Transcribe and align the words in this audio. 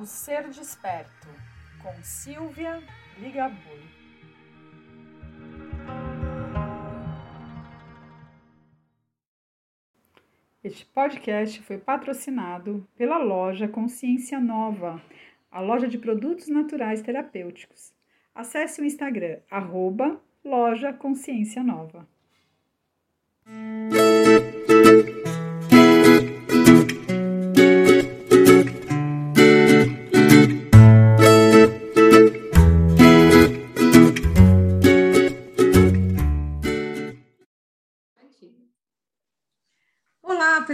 O 0.00 0.06
Ser 0.06 0.48
Desperto, 0.48 1.28
com 1.82 1.92
Silvia 2.02 2.82
Ligabui. 3.18 3.84
Este 10.64 10.86
podcast 10.86 11.60
foi 11.60 11.76
patrocinado 11.76 12.88
pela 12.96 13.18
loja 13.18 13.68
Consciência 13.68 14.40
Nova, 14.40 15.02
a 15.50 15.60
loja 15.60 15.86
de 15.86 15.98
produtos 15.98 16.48
naturais 16.48 17.02
terapêuticos. 17.02 17.92
Acesse 18.34 18.80
o 18.80 18.84
Instagram, 18.86 19.40
arroba 19.50 20.18
loja 20.42 20.94
Consciência 20.94 21.62
Nova. 21.62 22.08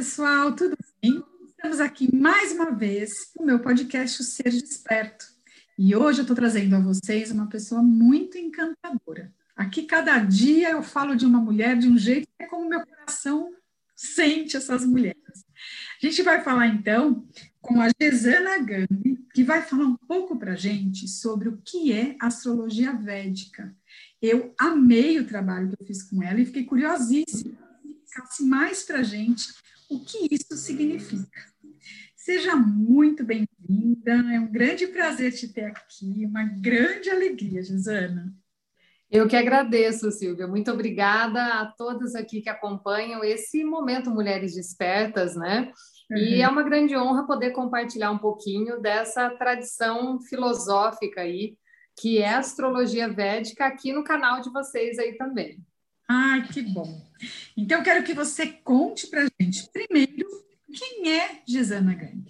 Pessoal, 0.06 0.52
tudo 0.54 0.78
bem? 1.02 1.20
Estamos 1.48 1.80
aqui 1.80 2.14
mais 2.14 2.52
uma 2.52 2.70
vez 2.70 3.10
no 3.36 3.44
meu 3.44 3.58
podcast 3.58 4.20
O 4.20 4.24
Ser 4.24 4.50
Desperto. 4.50 5.26
E 5.76 5.96
hoje 5.96 6.20
eu 6.20 6.22
estou 6.22 6.36
trazendo 6.36 6.76
a 6.76 6.80
vocês 6.80 7.32
uma 7.32 7.48
pessoa 7.48 7.82
muito 7.82 8.38
encantadora. 8.38 9.34
Aqui, 9.56 9.82
cada 9.82 10.16
dia, 10.20 10.70
eu 10.70 10.80
falo 10.80 11.16
de 11.16 11.26
uma 11.26 11.40
mulher 11.40 11.76
de 11.76 11.88
um 11.88 11.98
jeito 11.98 12.28
que 12.38 12.44
é 12.44 12.46
como 12.46 12.68
meu 12.68 12.86
coração 12.86 13.52
sente 13.96 14.56
essas 14.56 14.86
mulheres. 14.86 15.44
A 16.00 16.06
gente 16.06 16.22
vai 16.22 16.40
falar, 16.40 16.68
então, 16.68 17.26
com 17.60 17.80
a 17.80 17.88
Gesana 18.00 18.58
Gandhi, 18.58 19.18
que 19.34 19.42
vai 19.42 19.60
falar 19.60 19.86
um 19.86 19.96
pouco 19.96 20.38
para 20.38 20.54
gente 20.54 21.08
sobre 21.08 21.48
o 21.48 21.60
que 21.64 21.92
é 21.92 22.14
astrologia 22.20 22.92
védica. 22.92 23.74
Eu 24.22 24.54
amei 24.56 25.18
o 25.18 25.26
trabalho 25.26 25.68
que 25.68 25.82
eu 25.82 25.86
fiz 25.86 26.04
com 26.04 26.22
ela 26.22 26.40
e 26.40 26.46
fiquei 26.46 26.62
curiosíssima 26.62 27.66
que 28.24 28.42
mais 28.42 28.82
para 28.82 29.02
gente 29.02 29.52
o 29.90 30.00
que 30.00 30.28
isso 30.30 30.56
significa. 30.56 31.40
Seja 32.16 32.56
muito 32.56 33.24
bem-vinda, 33.24 34.12
é 34.12 34.40
um 34.40 34.50
grande 34.50 34.86
prazer 34.88 35.32
te 35.32 35.48
ter 35.48 35.66
aqui, 35.66 36.26
uma 36.26 36.42
grande 36.42 37.08
alegria, 37.08 37.62
Gisana. 37.62 38.34
Eu 39.08 39.28
que 39.28 39.36
agradeço, 39.36 40.10
Silvia. 40.10 40.48
Muito 40.48 40.70
obrigada 40.72 41.60
a 41.60 41.66
todas 41.66 42.16
aqui 42.16 42.42
que 42.42 42.48
acompanham 42.48 43.22
esse 43.22 43.62
momento 43.62 44.10
Mulheres 44.10 44.56
Despertas, 44.56 45.36
né? 45.36 45.72
Uhum. 46.10 46.16
E 46.16 46.42
é 46.42 46.48
uma 46.48 46.64
grande 46.64 46.96
honra 46.96 47.24
poder 47.24 47.52
compartilhar 47.52 48.10
um 48.10 48.18
pouquinho 48.18 48.80
dessa 48.80 49.30
tradição 49.30 50.20
filosófica 50.20 51.20
aí, 51.20 51.56
que 51.96 52.18
é 52.18 52.30
a 52.30 52.38
astrologia 52.38 53.08
védica, 53.08 53.66
aqui 53.66 53.92
no 53.92 54.02
canal 54.02 54.40
de 54.40 54.50
vocês 54.50 54.98
aí 54.98 55.16
também. 55.16 55.64
Ai, 56.08 56.46
que 56.48 56.62
bom. 56.62 57.04
Então, 57.56 57.82
quero 57.82 58.04
que 58.04 58.14
você 58.14 58.46
conte 58.46 59.08
para 59.08 59.26
gente, 59.40 59.68
primeiro, 59.72 60.28
quem 60.72 61.12
é 61.12 61.42
Gisana 61.46 61.94
Gang? 61.94 62.24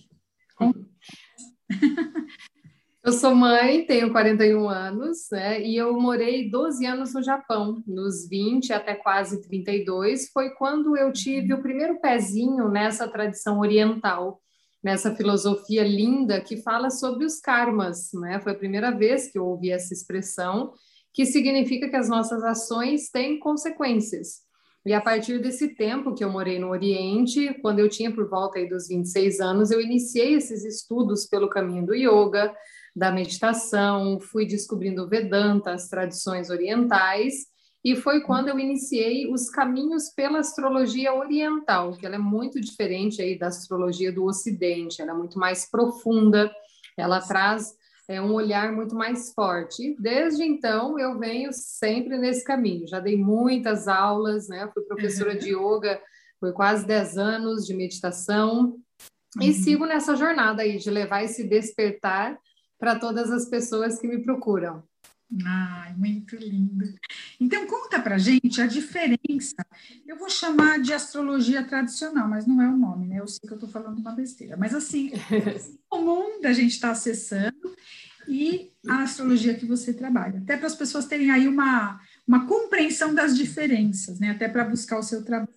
Eu 3.06 3.12
sou 3.12 3.36
mãe, 3.36 3.86
tenho 3.86 4.10
41 4.10 4.68
anos, 4.68 5.28
né? 5.30 5.62
E 5.62 5.76
eu 5.76 5.92
morei 6.00 6.50
12 6.50 6.84
anos 6.84 7.14
no 7.14 7.22
Japão, 7.22 7.80
nos 7.86 8.28
20 8.28 8.72
até 8.72 8.96
quase 8.96 9.40
32. 9.42 10.28
Foi 10.32 10.50
quando 10.50 10.96
eu 10.96 11.12
tive 11.12 11.54
o 11.54 11.62
primeiro 11.62 12.00
pezinho 12.00 12.68
nessa 12.68 13.06
tradição 13.06 13.60
oriental, 13.60 14.40
nessa 14.82 15.14
filosofia 15.14 15.84
linda 15.84 16.40
que 16.40 16.56
fala 16.56 16.90
sobre 16.90 17.24
os 17.24 17.38
karmas, 17.38 18.10
né? 18.14 18.40
Foi 18.40 18.50
a 18.50 18.58
primeira 18.58 18.90
vez 18.90 19.30
que 19.30 19.38
eu 19.38 19.46
ouvi 19.46 19.70
essa 19.70 19.94
expressão, 19.94 20.72
que 21.16 21.24
significa 21.24 21.88
que 21.88 21.96
as 21.96 22.10
nossas 22.10 22.44
ações 22.44 23.08
têm 23.08 23.40
consequências. 23.40 24.42
E 24.84 24.92
a 24.92 25.00
partir 25.00 25.40
desse 25.40 25.74
tempo 25.74 26.14
que 26.14 26.22
eu 26.22 26.30
morei 26.30 26.58
no 26.58 26.68
Oriente, 26.68 27.58
quando 27.62 27.78
eu 27.78 27.88
tinha 27.88 28.12
por 28.12 28.28
volta 28.28 28.62
dos 28.66 28.86
26 28.86 29.40
anos, 29.40 29.70
eu 29.70 29.80
iniciei 29.80 30.34
esses 30.34 30.62
estudos 30.62 31.24
pelo 31.24 31.48
caminho 31.48 31.86
do 31.86 31.94
yoga, 31.94 32.54
da 32.94 33.10
meditação, 33.10 34.20
fui 34.20 34.44
descobrindo 34.44 35.04
o 35.04 35.08
Vedanta, 35.08 35.72
as 35.72 35.88
tradições 35.88 36.50
orientais, 36.50 37.46
e 37.82 37.96
foi 37.96 38.20
quando 38.20 38.48
eu 38.48 38.58
iniciei 38.58 39.26
os 39.32 39.48
caminhos 39.48 40.10
pela 40.10 40.40
astrologia 40.40 41.14
oriental, 41.14 41.92
que 41.92 42.04
ela 42.04 42.16
é 42.16 42.18
muito 42.18 42.60
diferente 42.60 43.22
aí 43.22 43.38
da 43.38 43.46
astrologia 43.46 44.12
do 44.12 44.24
Ocidente, 44.24 45.00
ela 45.00 45.12
é 45.12 45.14
muito 45.14 45.38
mais 45.38 45.70
profunda, 45.70 46.52
ela 46.94 47.20
traz 47.22 47.74
é 48.08 48.20
um 48.20 48.32
olhar 48.32 48.72
muito 48.72 48.94
mais 48.94 49.32
forte. 49.32 49.96
Desde 49.98 50.44
então, 50.44 50.98
eu 50.98 51.18
venho 51.18 51.52
sempre 51.52 52.16
nesse 52.16 52.44
caminho. 52.44 52.86
Já 52.86 53.00
dei 53.00 53.16
muitas 53.16 53.88
aulas, 53.88 54.48
né? 54.48 54.70
Fui 54.72 54.84
professora 54.84 55.32
uhum. 55.32 55.38
de 55.38 55.50
yoga 55.50 56.00
por 56.40 56.52
quase 56.52 56.86
10 56.86 57.18
anos 57.18 57.66
de 57.66 57.74
meditação 57.74 58.76
uhum. 59.36 59.42
e 59.42 59.52
sigo 59.52 59.86
nessa 59.86 60.14
jornada 60.14 60.62
aí 60.62 60.76
de 60.76 60.90
levar 60.90 61.24
esse 61.24 61.44
despertar 61.44 62.38
para 62.78 62.98
todas 62.98 63.30
as 63.30 63.48
pessoas 63.48 63.98
que 63.98 64.06
me 64.06 64.22
procuram. 64.22 64.84
Ai, 65.44 65.92
muito 65.94 66.36
lindo. 66.36 66.84
Então, 67.40 67.66
conta 67.66 68.00
para 68.00 68.16
gente 68.16 68.60
a 68.60 68.66
diferença. 68.66 69.56
Eu 70.06 70.16
vou 70.16 70.30
chamar 70.30 70.80
de 70.80 70.92
astrologia 70.92 71.64
tradicional, 71.64 72.28
mas 72.28 72.46
não 72.46 72.62
é 72.62 72.68
o 72.68 72.76
nome, 72.76 73.06
né? 73.06 73.18
Eu 73.18 73.26
sei 73.26 73.40
que 73.40 73.52
eu 73.52 73.56
estou 73.56 73.68
falando 73.68 73.98
uma 73.98 74.12
besteira. 74.12 74.56
Mas, 74.56 74.72
assim, 74.72 75.10
comum 75.90 76.40
da 76.40 76.52
gente 76.52 76.72
estar 76.72 76.88
tá 76.88 76.92
acessando 76.92 77.74
e 78.28 78.72
a 78.88 79.02
astrologia 79.02 79.54
que 79.54 79.66
você 79.66 79.92
trabalha. 79.92 80.38
Até 80.38 80.56
para 80.56 80.68
as 80.68 80.76
pessoas 80.76 81.06
terem 81.06 81.30
aí 81.30 81.48
uma, 81.48 82.00
uma 82.26 82.46
compreensão 82.46 83.12
das 83.12 83.36
diferenças, 83.36 84.20
né? 84.20 84.30
Até 84.30 84.48
para 84.48 84.64
buscar 84.64 84.98
o 84.98 85.02
seu 85.02 85.24
trabalho. 85.24 85.52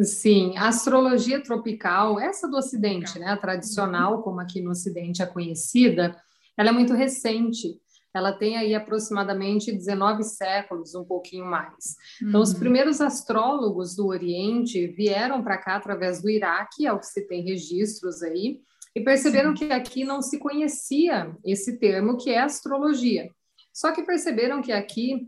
Sim, 0.00 0.56
a 0.56 0.68
astrologia 0.68 1.42
tropical, 1.42 2.18
essa 2.18 2.48
do 2.48 2.56
Ocidente, 2.56 3.18
né? 3.18 3.26
A 3.26 3.36
tradicional, 3.36 4.22
como 4.22 4.40
aqui 4.40 4.62
no 4.62 4.70
Ocidente 4.70 5.20
é 5.20 5.26
conhecida, 5.26 6.16
ela 6.56 6.70
é 6.70 6.72
muito 6.72 6.94
recente 6.94 7.78
ela 8.14 8.32
tem 8.32 8.56
aí 8.56 8.74
aproximadamente 8.74 9.72
19 9.72 10.22
séculos, 10.24 10.94
um 10.94 11.04
pouquinho 11.04 11.46
mais. 11.46 11.96
Então, 12.20 12.40
uhum. 12.40 12.42
os 12.42 12.54
primeiros 12.54 13.00
astrólogos 13.00 13.96
do 13.96 14.06
Oriente 14.06 14.86
vieram 14.86 15.42
para 15.42 15.58
cá 15.58 15.76
através 15.76 16.20
do 16.20 16.28
Iraque, 16.28 16.86
é 16.86 16.92
o 16.92 16.98
que 16.98 17.06
se 17.06 17.26
tem 17.26 17.42
registros 17.42 18.22
aí, 18.22 18.60
e 18.94 19.00
perceberam 19.00 19.56
Sim. 19.56 19.68
que 19.68 19.72
aqui 19.72 20.04
não 20.04 20.20
se 20.20 20.38
conhecia 20.38 21.34
esse 21.44 21.78
termo 21.78 22.18
que 22.18 22.30
é 22.30 22.40
astrologia. 22.40 23.30
Só 23.72 23.92
que 23.92 24.02
perceberam 24.02 24.60
que 24.60 24.70
aqui 24.70 25.26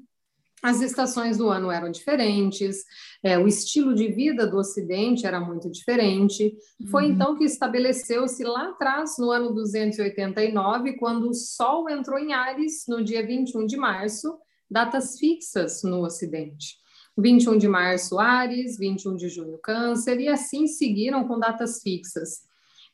as 0.64 0.80
estações 0.80 1.36
do 1.36 1.50
ano 1.50 1.70
eram 1.70 1.90
diferentes, 1.90 2.86
é, 3.22 3.38
o 3.38 3.46
estilo 3.46 3.94
de 3.94 4.08
vida 4.08 4.46
do 4.46 4.56
Ocidente 4.56 5.26
era 5.26 5.38
muito 5.38 5.70
diferente. 5.70 6.56
Foi 6.90 7.04
uhum. 7.04 7.10
então 7.10 7.36
que 7.36 7.44
estabeleceu-se 7.44 8.42
lá 8.42 8.70
atrás, 8.70 9.16
no 9.18 9.30
ano 9.30 9.52
289, 9.52 10.94
quando 10.94 11.28
o 11.28 11.34
Sol 11.34 11.90
entrou 11.90 12.18
em 12.18 12.32
Ares, 12.32 12.86
no 12.88 13.04
dia 13.04 13.26
21 13.26 13.66
de 13.66 13.76
março, 13.76 14.38
datas 14.70 15.18
fixas 15.18 15.82
no 15.82 16.02
Ocidente. 16.02 16.78
21 17.18 17.58
de 17.58 17.68
março, 17.68 18.18
Ares, 18.18 18.78
21 18.78 19.16
de 19.16 19.28
junho, 19.28 19.58
Câncer, 19.58 20.18
e 20.18 20.28
assim 20.28 20.66
seguiram 20.66 21.28
com 21.28 21.38
datas 21.38 21.82
fixas. 21.82 22.40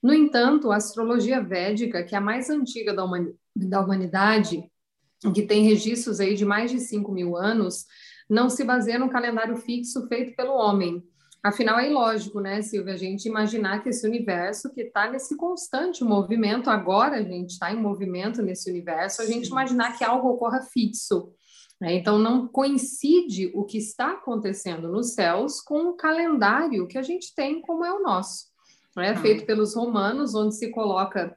No 0.03 0.13
entanto, 0.13 0.73
a 0.73 0.77
astrologia 0.77 1.41
védica, 1.41 2.03
que 2.03 2.17
é 2.17 2.19
a 2.19 2.21
mais 2.21 2.51
antiga 2.51 2.93
da 2.93 3.81
humanidade, 3.81 4.69
que 5.33 5.43
tem 5.43 5.65
registros 5.65 6.21
aí 6.21 6.35
de 6.35 6.45
mais 6.45 6.71
de 6.71 6.81
5 6.81 7.13
mil 7.13 7.37
anos, 7.37 7.85
não 8.29 8.49
se 8.49 8.65
baseia 8.65 8.99
no 8.99 9.11
calendário 9.11 9.57
fixo 9.57 10.07
feito 10.09 10.35
pelo 10.35 10.55
homem. 10.55 11.03
Afinal, 11.43 11.79
é 11.79 11.89
ilógico, 11.89 12.39
né, 12.39 12.61
Silvia, 12.61 12.95
a 12.95 12.99
gente 12.99 13.27
imaginar 13.27 13.83
que 13.83 13.89
esse 13.89 14.07
universo 14.07 14.71
que 14.72 14.83
está 14.83 15.11
nesse 15.11 15.37
constante 15.37 16.05
movimento, 16.05 16.69
agora 16.69 17.17
a 17.17 17.22
gente 17.22 17.53
está 17.53 17.72
em 17.72 17.81
movimento 17.81 18.43
nesse 18.43 18.71
universo, 18.71 19.22
a 19.22 19.27
gente 19.27 19.47
Sim. 19.47 19.53
imaginar 19.53 19.97
que 19.97 20.05
algo 20.05 20.28
ocorra 20.28 20.61
fixo. 20.61 21.33
Né? 21.81 21.95
Então, 21.95 22.19
não 22.19 22.47
coincide 22.47 23.51
o 23.55 23.65
que 23.65 23.78
está 23.78 24.13
acontecendo 24.13 24.93
nos 24.93 25.15
céus 25.15 25.63
com 25.63 25.89
o 25.89 25.97
calendário 25.97 26.87
que 26.87 26.99
a 26.99 27.03
gente 27.03 27.34
tem, 27.34 27.63
como 27.63 27.84
é 27.84 27.93
o 27.93 28.03
nosso. 28.03 28.51
É 28.99 29.16
feito 29.16 29.47
pelos 29.47 29.75
romanos, 29.75 30.34
onde 30.34 30.57
se 30.57 30.71
coloca 30.71 31.34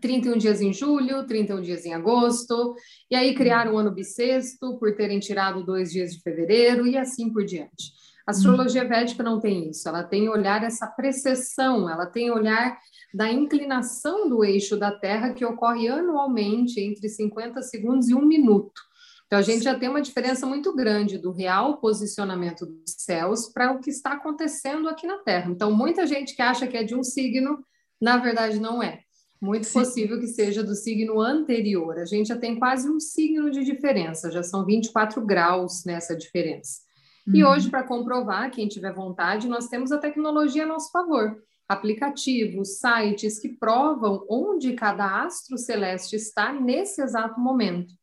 31 0.00 0.38
dias 0.38 0.60
em 0.60 0.72
julho, 0.72 1.26
31 1.26 1.60
dias 1.60 1.84
em 1.84 1.94
agosto, 1.94 2.74
e 3.10 3.16
aí 3.16 3.34
criaram 3.34 3.74
o 3.74 3.78
ano 3.78 3.90
bissexto 3.90 4.78
por 4.78 4.94
terem 4.94 5.20
tirado 5.20 5.64
dois 5.64 5.92
dias 5.92 6.14
de 6.14 6.20
fevereiro 6.20 6.86
e 6.86 6.96
assim 6.96 7.32
por 7.32 7.44
diante. 7.44 7.92
A 8.26 8.30
astrologia 8.30 8.86
védica 8.86 9.22
não 9.22 9.40
tem 9.40 9.68
isso, 9.68 9.88
ela 9.88 10.04
tem 10.04 10.28
olhar 10.28 10.62
essa 10.62 10.86
precessão, 10.86 11.90
ela 11.90 12.06
tem 12.06 12.30
olhar 12.30 12.78
da 13.12 13.30
inclinação 13.30 14.28
do 14.28 14.44
eixo 14.44 14.76
da 14.76 14.92
Terra 14.92 15.34
que 15.34 15.44
ocorre 15.44 15.88
anualmente 15.88 16.80
entre 16.80 17.08
50 17.08 17.60
segundos 17.62 18.08
e 18.08 18.14
um 18.14 18.24
minuto. 18.24 18.80
Então 19.26 19.38
a 19.38 19.42
gente 19.42 19.64
já 19.64 19.74
tem 19.74 19.88
uma 19.88 20.02
diferença 20.02 20.46
muito 20.46 20.74
grande 20.74 21.18
do 21.18 21.32
real 21.32 21.78
posicionamento 21.78 22.66
dos 22.66 22.94
céus 22.98 23.48
para 23.48 23.72
o 23.72 23.80
que 23.80 23.90
está 23.90 24.12
acontecendo 24.12 24.88
aqui 24.88 25.06
na 25.06 25.18
Terra. 25.18 25.50
Então 25.50 25.72
muita 25.72 26.06
gente 26.06 26.36
que 26.36 26.42
acha 26.42 26.66
que 26.66 26.76
é 26.76 26.84
de 26.84 26.94
um 26.94 27.02
signo, 27.02 27.64
na 28.00 28.18
verdade 28.18 28.60
não 28.60 28.82
é. 28.82 29.00
Muito 29.42 29.66
Sim. 29.66 29.80
possível 29.80 30.20
que 30.20 30.28
seja 30.28 30.62
do 30.62 30.72
signo 30.72 31.20
anterior. 31.20 31.98
A 31.98 32.04
gente 32.04 32.28
já 32.28 32.38
tem 32.38 32.56
quase 32.56 32.88
um 32.88 33.00
signo 33.00 33.50
de 33.50 33.64
diferença, 33.64 34.30
já 34.30 34.40
são 34.40 34.64
24 34.64 35.20
graus 35.26 35.84
nessa 35.84 36.14
diferença. 36.14 36.80
Uhum. 37.26 37.34
E 37.34 37.44
hoje, 37.44 37.68
para 37.68 37.82
comprovar, 37.82 38.52
quem 38.52 38.68
tiver 38.68 38.94
vontade, 38.94 39.48
nós 39.48 39.66
temos 39.66 39.90
a 39.90 39.98
tecnologia 39.98 40.62
a 40.62 40.66
nosso 40.66 40.92
favor. 40.92 41.42
Aplicativos, 41.68 42.78
sites 42.78 43.40
que 43.40 43.48
provam 43.48 44.24
onde 44.30 44.74
cada 44.74 45.24
astro 45.24 45.58
celeste 45.58 46.14
está 46.14 46.52
nesse 46.52 47.02
exato 47.02 47.40
momento. 47.40 47.94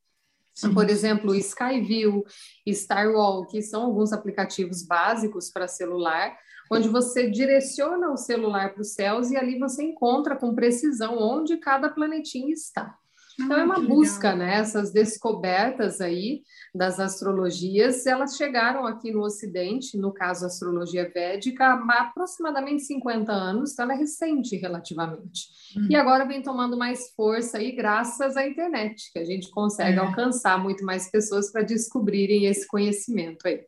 Sim. 0.53 0.73
Por 0.73 0.89
exemplo, 0.89 1.33
Skyview, 1.35 2.25
Starwall, 2.67 3.45
que 3.45 3.61
são 3.61 3.83
alguns 3.83 4.11
aplicativos 4.11 4.83
básicos 4.83 5.49
para 5.49 5.69
celular, 5.69 6.37
onde 6.69 6.87
você 6.87 7.29
direciona 7.29 8.11
o 8.11 8.17
celular 8.17 8.73
para 8.73 8.81
os 8.81 8.93
céus 8.93 9.31
e 9.31 9.37
ali 9.37 9.57
você 9.57 9.83
encontra 9.83 10.35
com 10.35 10.53
precisão 10.53 11.17
onde 11.17 11.57
cada 11.57 11.89
planetinha 11.89 12.53
está. 12.53 12.95
Então 13.41 13.57
é 13.57 13.63
uma 13.63 13.79
busca, 13.79 14.35
né? 14.35 14.55
Essas 14.55 14.91
descobertas 14.91 16.01
aí 16.01 16.43
das 16.75 16.99
astrologias, 16.99 18.05
elas 18.05 18.35
chegaram 18.35 18.85
aqui 18.85 19.11
no 19.11 19.21
Ocidente, 19.21 19.97
no 19.97 20.11
caso 20.11 20.43
a 20.43 20.47
astrologia 20.47 21.09
védica, 21.09 21.65
há 21.65 22.01
aproximadamente 22.01 22.83
50 22.83 23.31
anos, 23.31 23.71
então 23.71 23.85
ela 23.85 23.93
é 23.93 23.97
recente 23.97 24.57
relativamente. 24.57 25.47
Uhum. 25.75 25.87
E 25.89 25.95
agora 25.95 26.25
vem 26.25 26.41
tomando 26.41 26.77
mais 26.77 27.11
força 27.15 27.57
aí 27.57 27.71
graças 27.71 28.35
à 28.35 28.45
internet, 28.45 29.09
que 29.13 29.19
a 29.19 29.25
gente 29.25 29.49
consegue 29.49 29.97
é. 29.97 30.01
alcançar 30.01 30.61
muito 30.61 30.83
mais 30.83 31.09
pessoas 31.09 31.49
para 31.51 31.61
descobrirem 31.61 32.45
esse 32.45 32.67
conhecimento 32.67 33.47
aí. 33.47 33.63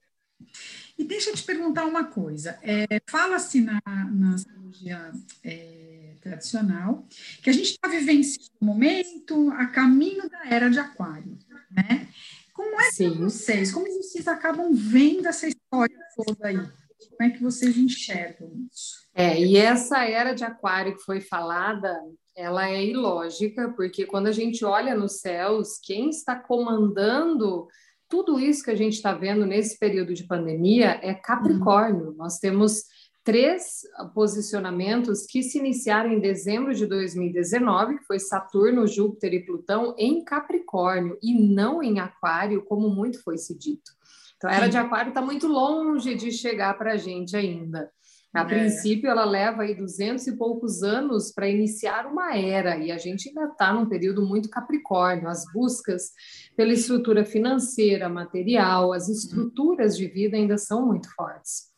E 1.01 1.03
deixa 1.03 1.31
eu 1.31 1.35
te 1.35 1.41
perguntar 1.41 1.85
uma 1.85 2.03
coisa. 2.03 2.59
É, 2.61 2.85
Fala-se 3.09 3.59
na, 3.59 3.81
na 4.11 4.35
astrologia 4.35 5.11
é, 5.43 6.13
tradicional 6.21 7.07
que 7.41 7.49
a 7.49 7.53
gente 7.53 7.71
está 7.71 7.87
vivenciando 7.87 8.51
um 8.61 8.65
momento 8.67 9.49
a 9.53 9.65
caminho 9.65 10.29
da 10.29 10.45
era 10.45 10.69
de 10.69 10.77
aquário, 10.77 11.39
né? 11.71 12.07
Como 12.53 12.79
é 12.79 12.91
que 12.91 13.09
vocês, 13.09 13.71
como 13.71 13.87
vocês 13.87 14.27
acabam 14.27 14.71
vendo 14.75 15.27
essa 15.27 15.47
história 15.47 15.97
toda 16.15 16.47
aí? 16.47 16.57
Como 16.57 17.23
é 17.23 17.29
que 17.31 17.41
vocês 17.41 17.75
enxergam 17.75 18.51
isso? 18.71 19.01
É, 19.15 19.41
e 19.41 19.57
essa 19.57 20.05
era 20.05 20.33
de 20.33 20.43
aquário 20.43 20.95
que 20.95 21.03
foi 21.03 21.19
falada, 21.19 21.99
ela 22.35 22.69
é 22.69 22.85
ilógica, 22.85 23.73
porque 23.75 24.05
quando 24.05 24.27
a 24.27 24.31
gente 24.31 24.63
olha 24.63 24.93
nos 24.93 25.19
céus, 25.19 25.79
quem 25.81 26.11
está 26.11 26.35
comandando 26.35 27.67
tudo 28.11 28.37
isso 28.37 28.63
que 28.63 28.69
a 28.69 28.75
gente 28.75 28.93
está 28.93 29.13
vendo 29.13 29.45
nesse 29.45 29.79
período 29.79 30.13
de 30.13 30.25
pandemia 30.25 30.99
é 31.01 31.13
Capricórnio. 31.13 32.09
Uhum. 32.09 32.15
Nós 32.17 32.37
temos 32.37 32.83
três 33.23 33.81
posicionamentos 34.13 35.25
que 35.25 35.41
se 35.41 35.57
iniciaram 35.57 36.11
em 36.11 36.19
dezembro 36.19 36.75
de 36.75 36.85
2019, 36.85 37.99
que 37.99 38.05
foi 38.05 38.19
Saturno, 38.19 38.85
Júpiter 38.85 39.33
e 39.33 39.45
Plutão 39.45 39.95
em 39.97 40.25
Capricórnio 40.25 41.17
e 41.23 41.33
não 41.33 41.81
em 41.81 41.99
Aquário, 41.99 42.65
como 42.65 42.89
muito 42.89 43.23
foi 43.23 43.37
se 43.37 43.57
dito. 43.57 43.91
Então, 44.35 44.49
a 44.49 44.53
era 44.53 44.67
de 44.67 44.75
Aquário 44.75 45.09
está 45.09 45.21
muito 45.21 45.47
longe 45.47 46.13
de 46.15 46.31
chegar 46.31 46.77
para 46.77 46.93
a 46.93 46.97
gente 46.97 47.37
ainda. 47.37 47.89
A 48.33 48.41
é. 48.41 48.45
princípio, 48.45 49.09
ela 49.09 49.25
leva 49.25 49.63
aí 49.63 49.75
duzentos 49.75 50.25
e 50.25 50.37
poucos 50.37 50.83
anos 50.83 51.31
para 51.31 51.49
iniciar 51.49 52.05
uma 52.05 52.37
era, 52.37 52.77
e 52.77 52.91
a 52.91 52.97
gente 52.97 53.27
ainda 53.27 53.51
está 53.51 53.73
num 53.73 53.87
período 53.87 54.25
muito 54.25 54.49
capricórnio. 54.49 55.27
As 55.27 55.43
buscas 55.53 56.11
pela 56.55 56.71
estrutura 56.71 57.25
financeira, 57.25 58.07
material, 58.07 58.93
as 58.93 59.09
estruturas 59.09 59.97
de 59.97 60.07
vida 60.07 60.37
ainda 60.37 60.57
são 60.57 60.85
muito 60.85 61.13
fortes. 61.13 61.71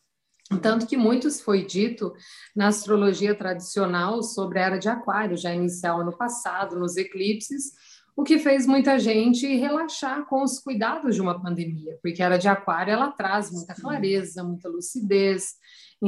Tanto 0.60 0.86
que 0.86 0.96
muitos 0.96 1.40
foi 1.40 1.64
dito 1.64 2.12
na 2.54 2.68
astrologia 2.68 3.34
tradicional 3.34 4.22
sobre 4.22 4.58
a 4.60 4.66
era 4.66 4.78
de 4.78 4.88
Aquário, 4.88 5.36
já 5.36 5.52
inicial 5.52 6.00
ano 6.00 6.16
passado, 6.16 6.78
nos 6.78 6.96
eclipses, 6.96 7.72
o 8.16 8.22
que 8.22 8.38
fez 8.38 8.64
muita 8.66 8.98
gente 8.98 9.46
relaxar 9.56 10.24
com 10.26 10.42
os 10.42 10.60
cuidados 10.60 11.16
de 11.16 11.20
uma 11.20 11.40
pandemia, 11.40 11.98
porque 12.00 12.22
a 12.22 12.26
era 12.26 12.38
de 12.38 12.46
Aquário 12.46 12.92
ela 12.92 13.10
traz 13.10 13.50
muita 13.50 13.74
clareza, 13.74 14.44
muita 14.44 14.68
lucidez, 14.68 15.54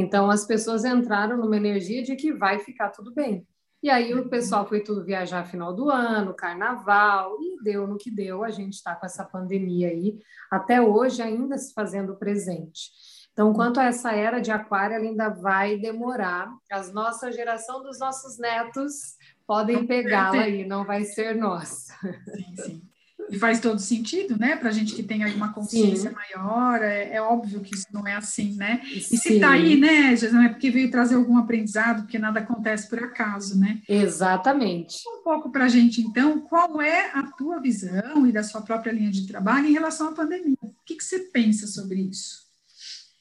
então, 0.01 0.31
as 0.31 0.45
pessoas 0.45 0.85
entraram 0.85 1.37
numa 1.37 1.57
energia 1.57 2.03
de 2.03 2.17
que 2.17 2.33
vai 2.33 2.59
ficar 2.59 2.91
tudo 2.91 3.15
bem. 3.15 3.47
E 3.83 3.91
aí 3.91 4.15
o 4.15 4.29
pessoal 4.29 4.67
foi 4.67 4.81
tudo 4.81 5.05
viajar 5.05 5.45
final 5.45 5.73
do 5.73 5.91
ano, 5.91 6.35
carnaval, 6.35 7.37
e 7.41 7.63
deu 7.63 7.87
no 7.87 7.97
que 7.97 8.11
deu. 8.11 8.43
A 8.43 8.51
gente 8.51 8.75
está 8.75 8.95
com 8.95 9.07
essa 9.07 9.25
pandemia 9.25 9.89
aí, 9.89 10.19
até 10.51 10.81
hoje 10.81 11.23
ainda 11.23 11.57
se 11.57 11.73
fazendo 11.73 12.17
presente. 12.17 12.91
Então, 13.33 13.53
quanto 13.53 13.79
a 13.79 13.85
essa 13.85 14.13
era 14.13 14.41
de 14.41 14.51
aquário, 14.51 14.97
ela 14.97 15.05
ainda 15.05 15.29
vai 15.29 15.77
demorar. 15.77 16.51
As 16.73 16.91
nossa 16.93 17.31
geração 17.31 17.83
dos 17.83 17.99
nossos 17.99 18.39
netos 18.39 19.15
podem 19.47 19.87
pegá-la 19.87 20.43
aí, 20.43 20.67
não 20.67 20.85
vai 20.85 21.05
ser 21.05 21.37
nossa. 21.37 21.95
Sim, 22.35 22.57
sim. 22.57 22.86
E 23.31 23.39
faz 23.39 23.61
todo 23.61 23.79
sentido, 23.79 24.39
né? 24.39 24.57
Para 24.57 24.69
a 24.69 24.73
gente 24.73 24.95
que 24.95 25.03
tem 25.03 25.25
aí 25.25 25.35
uma 25.35 25.53
consciência 25.53 26.11
Sim. 26.11 26.17
maior, 26.17 26.83
é, 26.83 27.15
é, 27.15 27.21
óbvio 27.21 27.61
que 27.61 27.75
isso 27.75 27.87
não 27.93 28.07
é 28.07 28.15
assim, 28.15 28.55
né? 28.55 28.81
E 28.85 29.01
Sim. 29.01 29.17
se 29.17 29.35
está 29.35 29.51
aí, 29.51 29.77
né, 29.77 30.15
não 30.33 30.43
é 30.43 30.49
porque 30.49 30.71
veio 30.71 30.91
trazer 30.91 31.17
algum 31.17 31.37
aprendizado, 31.39 32.03
porque 32.03 32.19
nada 32.19 32.41
acontece 32.41 32.89
por 32.89 33.03
acaso, 33.03 33.59
né? 33.59 33.81
Exatamente. 33.89 34.99
Um 35.09 35.23
pouco 35.23 35.51
para 35.51 35.65
a 35.65 35.69
gente, 35.69 36.01
então, 36.01 36.41
qual 36.41 36.81
é 36.81 37.11
a 37.13 37.23
tua 37.33 37.61
visão 37.61 38.27
e 38.27 38.33
da 38.33 38.43
sua 38.43 38.63
própria 38.63 38.93
linha 38.93 39.11
de 39.11 39.27
trabalho 39.27 39.67
em 39.67 39.73
relação 39.73 40.09
à 40.09 40.13
pandemia? 40.13 40.57
O 40.63 40.75
que, 40.85 40.97
que 40.97 41.05
você 41.05 41.19
pensa 41.19 41.67
sobre 41.67 42.01
isso? 42.01 42.46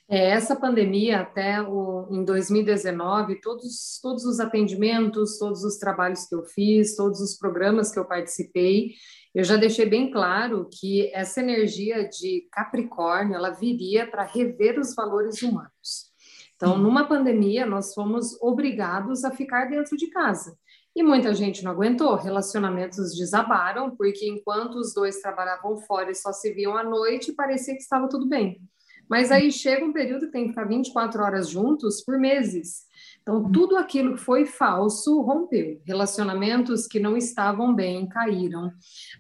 É, 0.08 0.30
essa 0.30 0.56
pandemia, 0.56 1.22
até 1.22 1.60
o, 1.62 2.08
em 2.12 2.24
2019, 2.24 3.42
todos, 3.42 4.00
todos 4.02 4.24
os 4.24 4.40
atendimentos, 4.40 5.40
todos 5.40 5.64
os 5.64 5.78
trabalhos 5.78 6.28
que 6.28 6.36
eu 6.36 6.44
fiz, 6.44 6.96
todos 6.96 7.20
os 7.20 7.36
programas 7.36 7.92
que 7.92 7.98
eu 7.98 8.06
participei, 8.06 8.92
eu 9.34 9.44
já 9.44 9.58
deixei 9.58 9.88
bem 9.88 10.12
claro 10.12 10.70
que 10.72 11.12
essa 11.14 11.42
energia 11.42 12.08
de 12.08 12.48
Capricórnio, 12.52 13.36
ela 13.36 13.50
viria 13.50 14.06
para 14.06 14.24
rever 14.24 14.80
os 14.80 14.94
valores 14.94 15.42
humanos. 15.42 16.14
Então, 16.56 16.78
numa 16.78 17.08
pandemia, 17.08 17.66
nós 17.66 17.94
fomos 17.94 18.40
obrigados 18.42 19.26
a 19.26 19.32
ficar 19.32 19.66
dentro 19.66 19.98
de 19.98 20.08
casa. 20.08 20.56
E 20.96 21.04
muita 21.04 21.34
gente 21.34 21.64
não 21.64 21.72
aguentou, 21.72 22.16
relacionamentos 22.16 23.18
desabaram, 23.18 23.94
porque 23.94 24.30
enquanto 24.30 24.76
os 24.76 24.94
dois 24.94 25.20
trabalhavam 25.20 25.78
fora 25.80 26.12
e 26.12 26.16
só 26.16 26.32
se 26.32 26.54
viam 26.54 26.78
à 26.78 26.84
noite, 26.84 27.34
parecia 27.34 27.74
que 27.74 27.82
estava 27.82 28.08
tudo 28.08 28.30
bem. 28.30 28.62
Mas 29.10 29.32
aí 29.32 29.52
chega 29.52 29.86
um 29.86 29.94
período 29.94 30.26
que 30.28 30.32
tem 30.32 30.44
que 30.44 30.50
ficar 30.50 30.66
24 30.66 31.22
horas 31.22 31.50
juntos 31.50 32.02
por 32.02 32.18
meses. 32.18 32.86
Então, 33.22 33.52
tudo 33.52 33.76
aquilo 33.76 34.14
que 34.14 34.22
foi 34.22 34.46
falso 34.46 35.20
rompeu. 35.22 35.82
Relacionamentos 35.84 36.86
que 36.86 37.00
não 37.00 37.18
estavam 37.18 37.74
bem 37.74 38.08
caíram. 38.08 38.72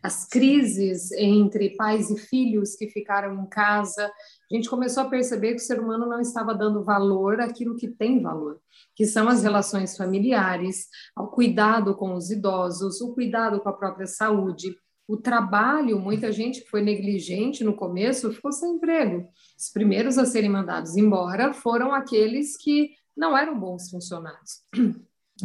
As 0.03 0.27
crises 0.27 1.11
entre 1.13 1.75
pais 1.75 2.11
e 2.11 2.17
filhos 2.17 2.75
que 2.75 2.87
ficaram 2.87 3.33
em 3.33 3.47
casa. 3.47 4.05
A 4.05 4.55
gente 4.55 4.69
começou 4.69 5.03
a 5.03 5.09
perceber 5.09 5.55
que 5.55 5.61
o 5.61 5.65
ser 5.65 5.79
humano 5.79 6.05
não 6.05 6.19
estava 6.19 6.53
dando 6.53 6.83
valor 6.83 7.41
àquilo 7.41 7.75
que 7.75 7.87
tem 7.87 8.21
valor, 8.21 8.59
que 8.95 9.07
são 9.07 9.27
as 9.27 9.41
relações 9.41 9.97
familiares, 9.97 10.87
ao 11.15 11.31
cuidado 11.31 11.95
com 11.95 12.13
os 12.13 12.29
idosos, 12.29 13.01
o 13.01 13.11
cuidado 13.13 13.59
com 13.59 13.69
a 13.69 13.73
própria 13.73 14.05
saúde. 14.05 14.75
O 15.07 15.17
trabalho, 15.17 15.99
muita 15.99 16.31
gente 16.31 16.61
que 16.61 16.69
foi 16.69 16.81
negligente 16.81 17.63
no 17.63 17.75
começo 17.75 18.33
ficou 18.33 18.51
sem 18.51 18.71
emprego. 18.71 19.29
Os 19.57 19.69
primeiros 19.69 20.17
a 20.17 20.25
serem 20.25 20.49
mandados 20.49 20.97
embora 20.97 21.53
foram 21.53 21.93
aqueles 21.93 22.57
que 22.57 22.91
não 23.15 23.37
eram 23.37 23.59
bons 23.59 23.89
funcionários. 23.89 24.63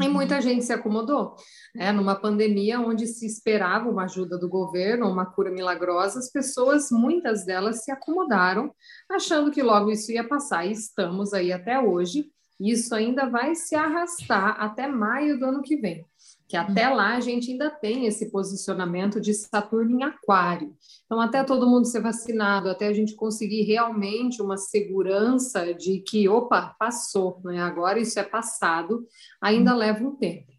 E 0.01 0.07
uhum. 0.07 0.13
muita 0.13 0.41
gente 0.41 0.65
se 0.65 0.73
acomodou. 0.73 1.35
Né? 1.75 1.91
Numa 1.91 2.15
pandemia 2.15 2.81
onde 2.81 3.09
se 3.09 3.27
esperava 3.27 3.91
uma 3.91 4.05
ajuda 4.05 4.39
do 4.39 4.49
governo, 4.49 5.11
uma 5.11 5.27
cura 5.27 5.51
milagrosa, 5.51 6.21
as 6.21 6.31
pessoas, 6.31 6.91
muitas 6.93 7.45
delas, 7.45 7.83
se 7.83 7.91
acomodaram, 7.91 8.73
achando 9.11 9.51
que 9.51 9.63
logo 9.63 9.91
isso 9.91 10.13
ia 10.13 10.27
passar. 10.27 10.65
E 10.65 10.73
estamos 10.73 11.35
aí 11.35 11.53
até 11.53 11.81
hoje. 11.81 12.31
E 12.61 12.71
isso 12.71 12.95
ainda 12.95 13.29
vai 13.29 13.57
se 13.57 13.75
arrastar 13.75 14.61
até 14.61 14.87
maio 14.87 15.39
do 15.39 15.47
ano 15.47 15.61
que 15.61 15.77
vem 15.77 16.07
que 16.51 16.57
até 16.57 16.89
lá 16.89 17.15
a 17.15 17.21
gente 17.21 17.53
ainda 17.53 17.71
tem 17.71 18.07
esse 18.07 18.29
posicionamento 18.29 19.21
de 19.21 19.33
Saturno 19.33 20.01
em 20.01 20.03
Aquário. 20.03 20.75
Então, 21.07 21.21
até 21.21 21.45
todo 21.45 21.69
mundo 21.69 21.87
ser 21.87 22.01
vacinado, 22.01 22.69
até 22.69 22.89
a 22.89 22.93
gente 22.93 23.15
conseguir 23.15 23.63
realmente 23.63 24.43
uma 24.43 24.57
segurança 24.57 25.73
de 25.73 26.01
que, 26.01 26.29
opa, 26.29 26.75
passou, 26.77 27.41
né? 27.45 27.63
agora 27.63 28.01
isso 28.01 28.19
é 28.19 28.25
passado, 28.25 29.07
ainda 29.41 29.77
leva 29.77 30.05
um 30.05 30.17
tempo. 30.17 30.51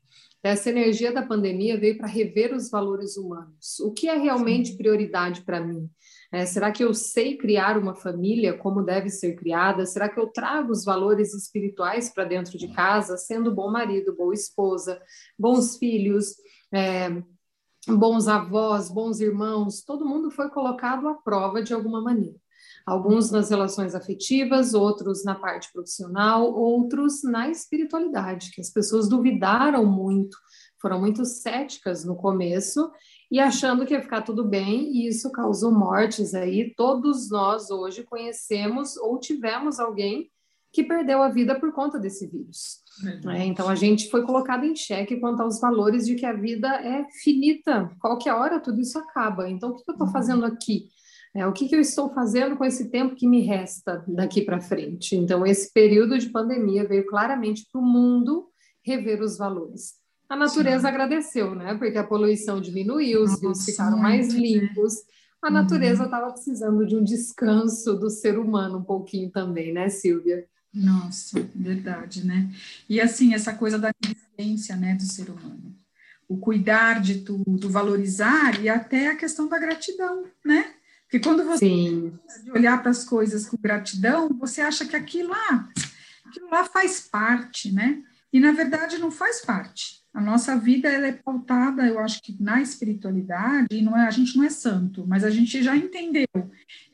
Essa 0.42 0.70
energia 0.70 1.12
da 1.12 1.24
pandemia 1.24 1.78
veio 1.78 1.98
para 1.98 2.08
rever 2.08 2.56
os 2.56 2.70
valores 2.70 3.18
humanos. 3.18 3.78
O 3.82 3.92
que 3.92 4.08
é 4.08 4.18
realmente 4.18 4.78
prioridade 4.78 5.42
para 5.42 5.60
mim? 5.60 5.90
É, 6.32 6.46
será 6.46 6.72
que 6.72 6.84
eu 6.84 6.94
sei 6.94 7.38
criar 7.38 7.78
uma 7.78 7.94
família 7.94 8.58
como 8.58 8.82
deve 8.82 9.10
ser 9.10 9.36
criada? 9.36 9.86
Será 9.86 10.08
que 10.08 10.18
eu 10.18 10.28
trago 10.28 10.72
os 10.72 10.86
valores 10.86 11.34
espirituais 11.34 12.10
para 12.10 12.24
dentro 12.24 12.58
de 12.58 12.70
casa, 12.70 13.18
sendo 13.18 13.54
bom 13.54 13.70
marido, 13.70 14.16
boa 14.16 14.34
esposa, 14.34 15.02
bons 15.38 15.78
filhos, 15.78 16.36
é, 16.74 17.22
bons 17.86 18.30
avós, 18.30 18.90
bons 18.90 19.20
irmãos? 19.20 19.84
Todo 19.84 20.08
mundo 20.08 20.32
foi 20.32 20.50
colocado 20.50 21.10
à 21.10 21.16
prova 21.16 21.62
de 21.62 21.74
alguma 21.74 22.02
maneira. 22.02 22.40
Alguns 22.86 23.30
nas 23.30 23.50
relações 23.50 23.94
afetivas, 23.94 24.74
outros 24.74 25.26
na 25.26 25.36
parte 25.36 25.70
profissional, 25.74 26.54
outros 26.54 27.24
na 27.24 27.50
espiritualidade, 27.50 28.52
que 28.52 28.62
as 28.62 28.70
pessoas 28.70 29.10
duvidaram 29.10 29.86
muito 29.86 30.38
foram 30.82 31.00
muito 31.00 31.24
céticas 31.24 32.04
no 32.04 32.16
começo 32.16 32.92
e 33.32 33.40
achando 33.40 33.86
que 33.86 33.94
ia 33.94 34.02
ficar 34.02 34.24
tudo 34.24 34.44
bem, 34.44 34.92
e 34.92 35.08
isso 35.08 35.32
causou 35.32 35.72
mortes 35.72 36.34
aí. 36.34 36.74
Todos 36.76 37.30
nós 37.30 37.72
hoje 37.72 38.04
conhecemos 38.04 38.98
ou 38.98 39.18
tivemos 39.18 39.80
alguém 39.80 40.30
que 40.74 40.84
perdeu 40.84 41.22
a 41.22 41.30
vida 41.30 41.58
por 41.60 41.72
conta 41.72 41.98
desse 41.98 42.28
vírus. 42.28 42.82
É, 43.30 43.46
então 43.46 43.70
a 43.70 43.76
gente 43.76 44.10
foi 44.10 44.24
colocado 44.24 44.66
em 44.66 44.76
xeque 44.76 45.18
quanto 45.18 45.42
aos 45.42 45.60
valores 45.60 46.06
de 46.06 46.16
que 46.16 46.26
a 46.26 46.34
vida 46.34 46.68
é 46.68 47.06
finita, 47.24 47.90
qualquer 48.00 48.34
hora 48.34 48.60
tudo 48.60 48.82
isso 48.82 49.00
acaba. 49.00 49.50
Então 49.50 49.70
o 49.70 49.76
que 49.76 49.90
eu 49.90 49.94
estou 49.94 50.08
uhum. 50.08 50.14
fazendo 50.14 50.46
aqui? 50.46 50.90
É, 51.34 51.48
o 51.48 51.54
que, 51.54 51.70
que 51.70 51.76
eu 51.76 51.80
estou 51.80 52.14
fazendo 52.14 52.58
com 52.58 52.66
esse 52.66 52.90
tempo 52.90 53.16
que 53.16 53.28
me 53.28 53.42
resta 53.42 54.04
daqui 54.08 54.42
para 54.42 54.60
frente? 54.60 55.16
Então 55.16 55.46
esse 55.46 55.72
período 55.72 56.18
de 56.18 56.30
pandemia 56.30 56.86
veio 56.86 57.06
claramente 57.06 57.66
para 57.72 57.80
o 57.80 57.86
mundo 57.86 58.50
rever 58.86 59.22
os 59.22 59.38
valores. 59.38 60.01
A 60.32 60.36
natureza 60.38 60.84
Sim. 60.84 60.88
agradeceu, 60.88 61.54
né? 61.54 61.76
Porque 61.76 61.98
a 61.98 62.06
poluição 62.06 62.62
diminuiu, 62.62 63.22
os 63.22 63.42
rios 63.42 63.66
ficaram 63.66 63.98
mais 63.98 64.34
limpos. 64.34 64.94
A 65.42 65.52
natureza 65.52 66.06
estava 66.06 66.28
uhum. 66.28 66.32
precisando 66.32 66.88
de 66.88 66.96
um 66.96 67.04
descanso 67.04 67.96
do 67.96 68.10
ser 68.10 68.40
humano 68.40 68.78
um 68.78 68.84
pouquinho 68.84 69.30
também, 69.30 69.74
né, 69.74 69.90
Silvia? 69.90 70.48
Nossa, 70.74 71.38
verdade, 71.54 72.26
né? 72.26 72.50
E 72.88 73.02
assim, 73.02 73.34
essa 73.34 73.54
coisa 73.54 73.78
da 73.78 73.92
existência, 74.02 74.78
né, 74.78 74.96
do 74.96 75.04
ser 75.04 75.30
humano. 75.30 75.76
O 76.30 76.38
cuidar 76.38 77.02
de 77.02 77.24
tudo, 77.24 77.70
valorizar 77.70 78.58
e 78.62 78.70
até 78.70 79.08
a 79.08 79.18
questão 79.18 79.50
da 79.50 79.60
gratidão, 79.60 80.24
né? 80.46 80.76
Porque 81.04 81.20
quando 81.20 81.44
você 81.44 82.10
olhar 82.56 82.82
para 82.82 82.92
as 82.92 83.04
coisas 83.04 83.46
com 83.50 83.58
gratidão, 83.60 84.30
você 84.40 84.62
acha 84.62 84.86
que 84.86 84.96
aquilo 84.96 85.32
lá, 85.32 85.70
aquilo 86.26 86.50
lá 86.50 86.64
faz 86.64 87.02
parte, 87.02 87.70
né? 87.70 88.02
E 88.32 88.40
na 88.40 88.54
verdade 88.54 88.98
não 88.98 89.12
faz 89.12 89.42
parte. 89.42 90.01
A 90.14 90.20
nossa 90.20 90.58
vida 90.58 90.90
ela 90.90 91.08
é 91.08 91.14
pautada, 91.14 91.88
eu 91.88 92.00
acho 92.00 92.22
que 92.22 92.36
na 92.40 92.62
espiritualidade, 92.62 93.68
e 93.72 93.82
não 93.82 93.98
é, 93.98 94.06
a 94.06 94.12
gente 94.12 94.36
não 94.36 94.44
é 94.44 94.50
santo, 94.50 95.06
mas 95.08 95.24
a 95.24 95.30
gente 95.30 95.64
já 95.64 95.76
entendeu 95.76 96.28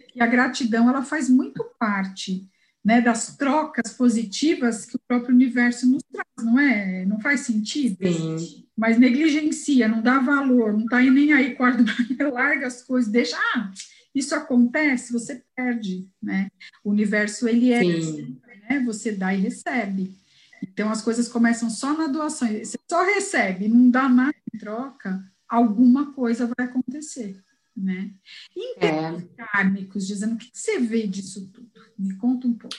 que 0.07 0.21
a 0.21 0.27
gratidão 0.27 0.87
ela 0.87 1.03
faz 1.03 1.29
muito 1.29 1.63
parte 1.79 2.47
né, 2.87 3.01
das 3.01 3.35
trocas 3.35 3.93
positivas 3.93 4.85
que 4.85 4.95
o 4.95 5.01
próprio 5.07 5.35
universo 5.35 5.89
nos 5.89 6.01
traz, 6.11 6.27
não 6.41 6.59
é? 6.59 7.05
Não 7.05 7.19
faz 7.19 7.41
sentido? 7.41 7.97
Sim. 8.07 8.65
Mas 8.77 8.99
negligencia, 8.99 9.87
não 9.87 10.01
dá 10.01 10.19
valor, 10.19 10.71
não 10.71 10.83
está 10.83 11.01
nem 11.01 11.33
aí, 11.33 11.55
quarto, 11.55 11.83
larga 12.31 12.67
as 12.67 12.83
coisas, 12.83 13.11
deixa, 13.11 13.35
ah, 13.55 13.71
isso 14.13 14.33
acontece, 14.33 15.11
você 15.11 15.43
perde, 15.55 16.07
né? 16.21 16.49
O 16.83 16.91
universo, 16.91 17.47
ele 17.47 17.71
é, 17.73 17.83
né? 17.83 18.79
Você 18.85 19.11
dá 19.11 19.33
e 19.33 19.41
recebe. 19.41 20.15
Então, 20.63 20.89
as 20.89 21.01
coisas 21.01 21.27
começam 21.27 21.69
só 21.69 21.93
na 21.93 22.07
doação, 22.07 22.47
você 22.47 22.77
só 22.89 23.03
recebe, 23.03 23.67
não 23.67 23.89
dá 23.89 24.07
nada 24.07 24.35
em 24.53 24.57
troca, 24.57 25.23
alguma 25.47 26.13
coisa 26.13 26.51
vai 26.57 26.67
acontecer 26.67 27.41
né? 27.77 28.11
em 28.55 28.75
termos 28.79 29.23
é. 29.23 29.27
kármicos, 29.37 30.07
dizendo 30.07 30.33
o 30.35 30.37
que 30.37 30.49
você 30.51 30.79
vê 30.79 31.05
disso 31.05 31.47
tudo? 31.53 31.69
Me 31.97 32.15
conta 32.17 32.47
um 32.47 32.53
pouco. 32.53 32.75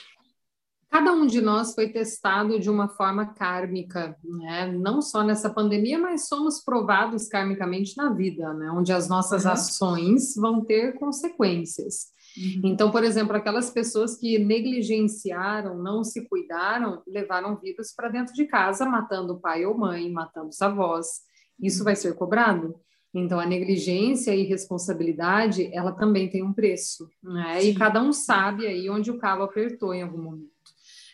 Cada 0.89 1.13
um 1.13 1.27
de 1.27 1.39
nós 1.39 1.75
foi 1.75 1.87
testado 1.89 2.59
de 2.59 2.69
uma 2.69 2.89
forma 2.89 3.27
kármica, 3.27 4.17
né? 4.23 4.71
não 4.71 5.01
só 5.01 5.23
nessa 5.23 5.49
pandemia, 5.49 5.99
mas 5.99 6.27
somos 6.27 6.61
provados 6.61 7.27
karmicamente 7.27 7.95
na 7.95 8.11
vida, 8.11 8.53
né? 8.53 8.71
onde 8.71 8.91
as 8.91 9.07
nossas 9.07 9.45
uhum. 9.45 9.51
ações 9.51 10.35
vão 10.35 10.65
ter 10.65 10.95
consequências. 10.95 12.07
Uhum. 12.37 12.61
Então, 12.65 12.91
por 12.91 13.03
exemplo, 13.03 13.35
aquelas 13.35 13.69
pessoas 13.69 14.15
que 14.15 14.37
negligenciaram, 14.39 15.77
não 15.77 16.03
se 16.03 16.27
cuidaram, 16.27 17.01
levaram 17.07 17.57
vírus 17.57 17.93
para 17.93 18.09
dentro 18.09 18.33
de 18.33 18.45
casa, 18.45 18.85
matando 18.85 19.33
o 19.33 19.39
pai 19.39 19.65
ou 19.65 19.77
mãe, 19.77 20.11
matando 20.11 20.49
os 20.49 20.61
avós. 20.61 21.21
Isso 21.59 21.79
uhum. 21.79 21.85
vai 21.85 21.95
ser 21.95 22.15
cobrado? 22.15 22.75
Então, 23.13 23.39
a 23.39 23.45
negligência 23.45 24.35
e 24.35 24.41
irresponsabilidade, 24.41 25.69
ela 25.73 25.91
também 25.91 26.29
tem 26.29 26.43
um 26.43 26.53
preço, 26.53 27.09
né? 27.23 27.63
E 27.63 27.73
cada 27.73 28.01
um 28.01 28.13
sabe 28.13 28.67
aí 28.67 28.87
onde 28.89 29.09
o 29.09 29.17
cabo 29.17 29.43
apertou 29.43 29.93
em 29.93 30.03
algum 30.03 30.21
momento. 30.21 30.59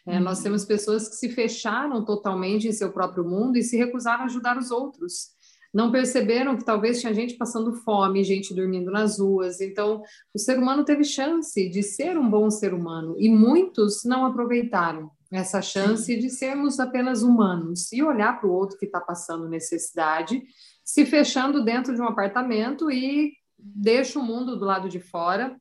É, 0.05 0.19
nós 0.19 0.41
temos 0.43 0.65
pessoas 0.65 1.09
que 1.09 1.15
se 1.15 1.29
fecharam 1.29 2.03
totalmente 2.05 2.67
em 2.67 2.71
seu 2.71 2.91
próprio 2.91 3.23
mundo 3.23 3.57
e 3.57 3.63
se 3.63 3.75
recusaram 3.75 4.23
a 4.23 4.25
ajudar 4.25 4.57
os 4.57 4.69
outros. 4.69 5.34
Não 5.75 5.91
perceberam 5.91 6.55
que 6.55 6.63
talvez 6.63 7.01
tinha 7.01 7.13
gente 7.13 7.33
passando 7.33 7.73
fome, 7.73 8.23
gente 8.23 8.53
dormindo 8.53 8.89
nas 8.89 9.19
ruas. 9.19 9.59
Então, 9.59 10.01
o 10.33 10.39
ser 10.39 10.57
humano 10.57 10.85
teve 10.85 11.03
chance 11.03 11.67
de 11.67 11.83
ser 11.83 12.17
um 12.17 12.29
bom 12.29 12.49
ser 12.49 12.73
humano 12.73 13.13
e 13.19 13.27
muitos 13.27 14.05
não 14.05 14.25
aproveitaram 14.25 15.11
essa 15.29 15.61
chance 15.61 16.15
de 16.15 16.29
sermos 16.29 16.79
apenas 16.79 17.23
humanos 17.23 17.91
e 17.91 18.01
olhar 18.01 18.39
para 18.39 18.47
o 18.47 18.53
outro 18.53 18.77
que 18.77 18.85
está 18.85 19.01
passando 19.01 19.49
necessidade 19.49 20.41
se 20.81 21.05
fechando 21.05 21.61
dentro 21.61 21.93
de 21.93 21.99
um 21.99 22.07
apartamento 22.07 22.89
e 22.89 23.33
deixa 23.59 24.17
o 24.17 24.23
mundo 24.23 24.55
do 24.55 24.63
lado 24.63 24.87
de 24.87 25.01
fora 25.01 25.59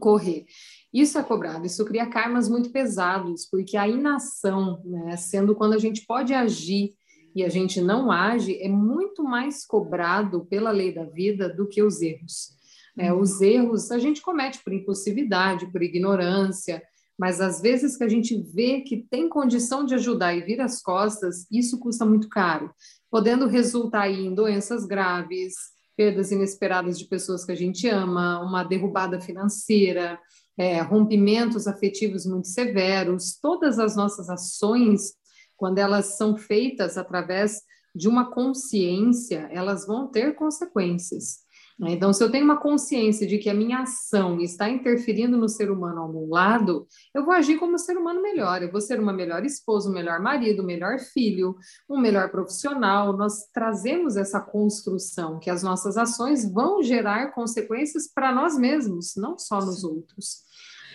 correr. 0.00 0.46
Isso 0.94 1.18
é 1.18 1.22
cobrado, 1.22 1.66
isso 1.66 1.84
cria 1.84 2.06
karmas 2.06 2.48
muito 2.48 2.70
pesados, 2.70 3.44
porque 3.44 3.76
a 3.76 3.86
inação, 3.86 4.80
né, 4.82 5.14
sendo 5.18 5.54
quando 5.54 5.74
a 5.74 5.78
gente 5.78 6.06
pode 6.06 6.32
agir 6.32 6.94
e 7.36 7.44
a 7.44 7.48
gente 7.48 7.80
não 7.80 8.10
age, 8.10 8.60
é 8.60 8.68
muito 8.68 9.22
mais 9.22 9.64
cobrado 9.64 10.44
pela 10.46 10.70
lei 10.70 10.92
da 10.92 11.04
vida 11.04 11.48
do 11.48 11.68
que 11.68 11.82
os 11.82 12.02
erros. 12.02 12.56
É, 12.98 13.12
os 13.12 13.40
erros 13.40 13.90
a 13.90 13.98
gente 13.98 14.22
comete 14.22 14.58
por 14.64 14.72
impulsividade, 14.72 15.70
por 15.70 15.82
ignorância, 15.82 16.82
mas 17.18 17.40
às 17.40 17.60
vezes 17.60 17.96
que 17.96 18.04
a 18.04 18.08
gente 18.08 18.36
vê 18.54 18.80
que 18.80 19.06
tem 19.10 19.28
condição 19.28 19.84
de 19.84 19.94
ajudar 19.94 20.34
e 20.34 20.40
vira 20.40 20.64
as 20.64 20.82
costas, 20.82 21.46
isso 21.50 21.78
custa 21.78 22.04
muito 22.04 22.28
caro 22.28 22.70
podendo 23.10 23.46
resultar 23.46 24.10
em 24.10 24.34
doenças 24.34 24.84
graves, 24.84 25.54
perdas 25.96 26.30
inesperadas 26.30 26.98
de 26.98 27.06
pessoas 27.06 27.44
que 27.44 27.52
a 27.52 27.56
gente 27.56 27.88
ama, 27.88 28.40
uma 28.40 28.62
derrubada 28.62 29.20
financeira, 29.20 30.18
é, 30.58 30.80
rompimentos 30.82 31.66
afetivos 31.66 32.26
muito 32.26 32.48
severos. 32.48 33.38
Todas 33.40 33.78
as 33.78 33.96
nossas 33.96 34.28
ações, 34.28 35.14
quando 35.56 35.78
elas 35.78 36.16
são 36.16 36.36
feitas 36.36 36.96
através 36.98 37.62
de 37.94 38.08
uma 38.08 38.30
consciência, 38.30 39.48
elas 39.50 39.86
vão 39.86 40.06
ter 40.06 40.34
consequências. 40.34 41.46
Né? 41.78 41.92
Então, 41.92 42.12
se 42.12 42.22
eu 42.22 42.30
tenho 42.30 42.44
uma 42.44 42.58
consciência 42.58 43.26
de 43.26 43.38
que 43.38 43.50
a 43.50 43.54
minha 43.54 43.80
ação 43.80 44.40
está 44.40 44.68
interferindo 44.68 45.36
no 45.36 45.48
ser 45.48 45.70
humano 45.70 46.00
ao 46.00 46.12
meu 46.12 46.26
lado, 46.26 46.86
eu 47.14 47.24
vou 47.24 47.34
agir 47.34 47.58
como 47.58 47.74
um 47.74 47.78
ser 47.78 47.96
humano 47.96 48.22
melhor. 48.22 48.62
Eu 48.62 48.70
vou 48.70 48.80
ser 48.80 48.98
uma 48.98 49.12
melhor 49.12 49.44
esposa, 49.44 49.88
um 49.88 49.92
melhor 49.92 50.20
marido, 50.20 50.62
um 50.62 50.66
melhor 50.66 50.98
filho, 50.98 51.56
um 51.88 52.00
melhor 52.00 52.30
profissional. 52.30 53.16
Nós 53.16 53.46
trazemos 53.52 54.16
essa 54.16 54.40
construção 54.40 55.38
que 55.38 55.50
as 55.50 55.62
nossas 55.62 55.96
ações 55.96 56.50
vão 56.50 56.82
gerar 56.82 57.32
consequências 57.32 58.06
para 58.12 58.32
nós 58.32 58.58
mesmos, 58.58 59.14
não 59.16 59.38
só 59.38 59.60
nos 59.60 59.84
outros. 59.84 60.45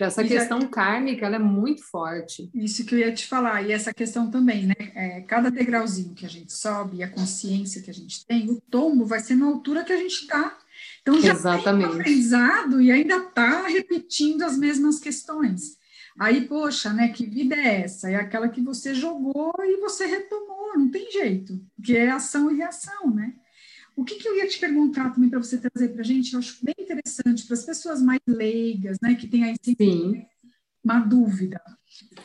Essa 0.06 0.24
questão 0.24 0.60
já... 0.60 0.68
kármica 0.68 1.26
ela 1.26 1.36
é 1.36 1.38
muito 1.38 1.82
forte. 1.84 2.50
Isso 2.54 2.84
que 2.84 2.94
eu 2.94 2.98
ia 2.98 3.12
te 3.12 3.26
falar, 3.26 3.62
e 3.62 3.72
essa 3.72 3.92
questão 3.92 4.30
também, 4.30 4.66
né? 4.66 4.74
É, 4.94 5.20
cada 5.22 5.50
degrauzinho 5.50 6.14
que 6.14 6.26
a 6.26 6.28
gente 6.28 6.52
sobe, 6.52 6.98
e 6.98 7.02
a 7.02 7.08
consciência 7.08 7.82
que 7.82 7.90
a 7.90 7.94
gente 7.94 8.24
tem, 8.26 8.50
o 8.50 8.60
tombo 8.70 9.04
vai 9.04 9.20
ser 9.20 9.34
na 9.34 9.46
altura 9.46 9.84
que 9.84 9.92
a 9.92 9.96
gente 9.96 10.22
está 10.22 10.58
então 11.02 11.20
já 11.20 11.32
Exatamente. 11.32 11.90
tem 11.90 12.00
aprendizado 12.00 12.80
e 12.80 12.90
ainda 12.90 13.16
está 13.16 13.66
repetindo 13.66 14.42
as 14.42 14.56
mesmas 14.56 14.98
questões. 14.98 15.76
Aí, 16.18 16.42
poxa, 16.42 16.92
né? 16.92 17.08
Que 17.08 17.26
vida 17.26 17.56
é 17.56 17.82
essa? 17.82 18.10
É 18.10 18.16
aquela 18.16 18.48
que 18.48 18.60
você 18.60 18.94
jogou 18.94 19.52
e 19.60 19.78
você 19.78 20.06
retomou, 20.06 20.78
não 20.78 20.90
tem 20.90 21.10
jeito, 21.10 21.60
que 21.82 21.96
é 21.96 22.10
ação 22.10 22.50
e 22.50 22.56
reação, 22.56 23.10
né? 23.10 23.34
O 23.96 24.04
que, 24.04 24.16
que 24.16 24.28
eu 24.28 24.36
ia 24.36 24.48
te 24.48 24.58
perguntar 24.58 25.10
também 25.10 25.28
para 25.28 25.38
você 25.38 25.58
trazer 25.58 25.88
para 25.88 26.00
a 26.00 26.04
gente, 26.04 26.32
eu 26.32 26.38
acho 26.38 26.58
bem 26.64 26.74
interessante 26.78 27.46
para 27.46 27.54
as 27.54 27.64
pessoas 27.64 28.00
mais 28.00 28.20
leigas, 28.26 28.98
né, 29.02 29.14
que 29.14 29.28
tem 29.28 29.44
aí 29.44 29.56
Sim. 29.62 30.26
uma 30.82 30.98
dúvida. 31.00 31.60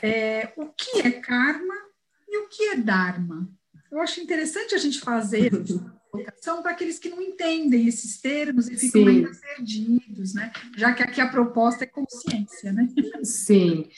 É, 0.02 0.54
o 0.56 0.68
que 0.68 1.00
é 1.00 1.12
karma 1.12 1.76
e 2.28 2.38
o 2.40 2.48
que 2.48 2.64
é 2.70 2.78
dharma? 2.78 3.50
Eu 3.92 4.02
acho 4.02 4.22
interessante 4.22 4.76
a 4.76 4.78
gente 4.78 5.00
fazer 5.00 5.52
são 6.42 6.62
para 6.62 6.72
aqueles 6.72 6.98
que 7.00 7.10
não 7.10 7.22
entendem 7.22 7.88
esses 7.88 8.20
termos 8.20 8.68
e 8.70 8.78
ficam 8.78 9.04
Sim. 9.04 9.10
ainda 9.10 9.32
perdidos, 9.32 10.34
né? 10.34 10.52
Já 10.76 10.94
que 10.94 11.04
aqui 11.04 11.22
a 11.22 11.28
proposta 11.28 11.84
é 11.84 11.88
consciência, 11.88 12.72
né? 12.72 12.88
Sim. 13.24 13.90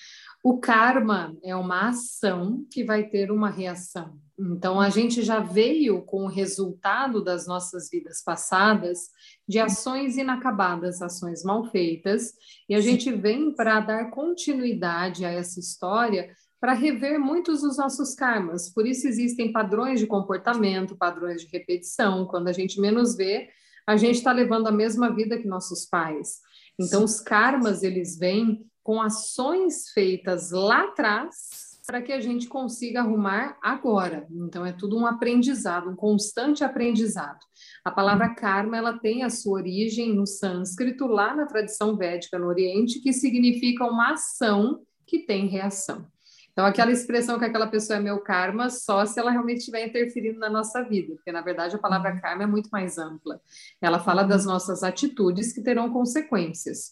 O 0.41 0.57
karma 0.57 1.35
é 1.43 1.53
uma 1.55 1.89
ação 1.89 2.65
que 2.71 2.83
vai 2.83 3.03
ter 3.03 3.29
uma 3.29 3.49
reação. 3.49 4.17
Então, 4.39 4.79
a 4.79 4.89
gente 4.89 5.21
já 5.21 5.41
veio 5.41 6.01
com 6.01 6.23
o 6.23 6.29
resultado 6.29 7.21
das 7.21 7.45
nossas 7.45 7.89
vidas 7.89 8.23
passadas 8.23 9.09
de 9.45 9.59
ações 9.59 10.15
inacabadas, 10.15 11.01
ações 11.01 11.43
mal 11.43 11.65
feitas, 11.65 12.31
e 12.69 12.73
a 12.73 12.79
gente 12.79 13.11
vem 13.11 13.53
para 13.53 13.81
dar 13.81 14.11
continuidade 14.11 15.25
a 15.25 15.29
essa 15.29 15.59
história 15.59 16.33
para 16.57 16.73
rever 16.73 17.19
muitos 17.19 17.61
dos 17.61 17.77
nossos 17.77 18.15
karmas. 18.15 18.69
Por 18.69 18.87
isso 18.87 19.07
existem 19.09 19.51
padrões 19.51 19.99
de 19.99 20.07
comportamento, 20.07 20.95
padrões 20.95 21.41
de 21.41 21.47
repetição. 21.51 22.25
Quando 22.25 22.47
a 22.47 22.53
gente 22.53 22.79
menos 22.79 23.15
vê, 23.15 23.49
a 23.85 23.97
gente 23.97 24.15
está 24.15 24.31
levando 24.31 24.67
a 24.67 24.71
mesma 24.71 25.13
vida 25.13 25.37
que 25.37 25.47
nossos 25.47 25.85
pais. 25.85 26.39
Então, 26.79 27.03
os 27.03 27.19
karmas, 27.19 27.83
eles 27.83 28.17
vêm 28.17 28.65
com 28.89 28.99
ações 28.99 29.91
feitas 29.91 30.49
lá 30.49 30.85
atrás 30.85 31.77
para 31.85 32.01
que 32.01 32.11
a 32.11 32.19
gente 32.19 32.47
consiga 32.47 33.01
arrumar 33.01 33.55
agora. 33.61 34.25
Então 34.31 34.65
é 34.65 34.71
tudo 34.71 34.97
um 34.97 35.05
aprendizado, 35.05 35.91
um 35.91 35.95
constante 35.95 36.63
aprendizado. 36.63 37.37
A 37.85 37.91
palavra 37.91 38.33
karma, 38.33 38.75
ela 38.75 38.97
tem 38.97 39.21
a 39.21 39.29
sua 39.29 39.59
origem 39.59 40.15
no 40.15 40.25
sânscrito, 40.25 41.05
lá 41.05 41.35
na 41.35 41.45
tradição 41.45 41.95
védica 41.95 42.39
no 42.39 42.47
Oriente, 42.47 42.99
que 42.99 43.13
significa 43.13 43.85
uma 43.85 44.13
ação 44.13 44.81
que 45.05 45.19
tem 45.19 45.45
reação. 45.45 46.07
Então, 46.51 46.65
aquela 46.65 46.91
expressão 46.91 47.37
que 47.37 47.45
aquela 47.45 47.67
pessoa 47.67 47.97
é 47.97 48.01
meu 48.01 48.19
karma, 48.21 48.71
só 48.71 49.05
se 49.05 49.19
ela 49.19 49.29
realmente 49.29 49.59
estiver 49.59 49.85
interferindo 49.85 50.39
na 50.39 50.49
nossa 50.49 50.81
vida, 50.81 51.13
porque 51.13 51.31
na 51.31 51.41
verdade 51.41 51.75
a 51.75 51.79
palavra 51.79 52.11
uhum. 52.11 52.19
karma 52.19 52.43
é 52.43 52.47
muito 52.47 52.69
mais 52.71 52.97
ampla. 52.97 53.39
Ela 53.79 53.99
fala 53.99 54.23
das 54.23 54.47
nossas 54.47 54.81
atitudes 54.81 55.53
que 55.53 55.61
terão 55.61 55.93
consequências. 55.93 56.91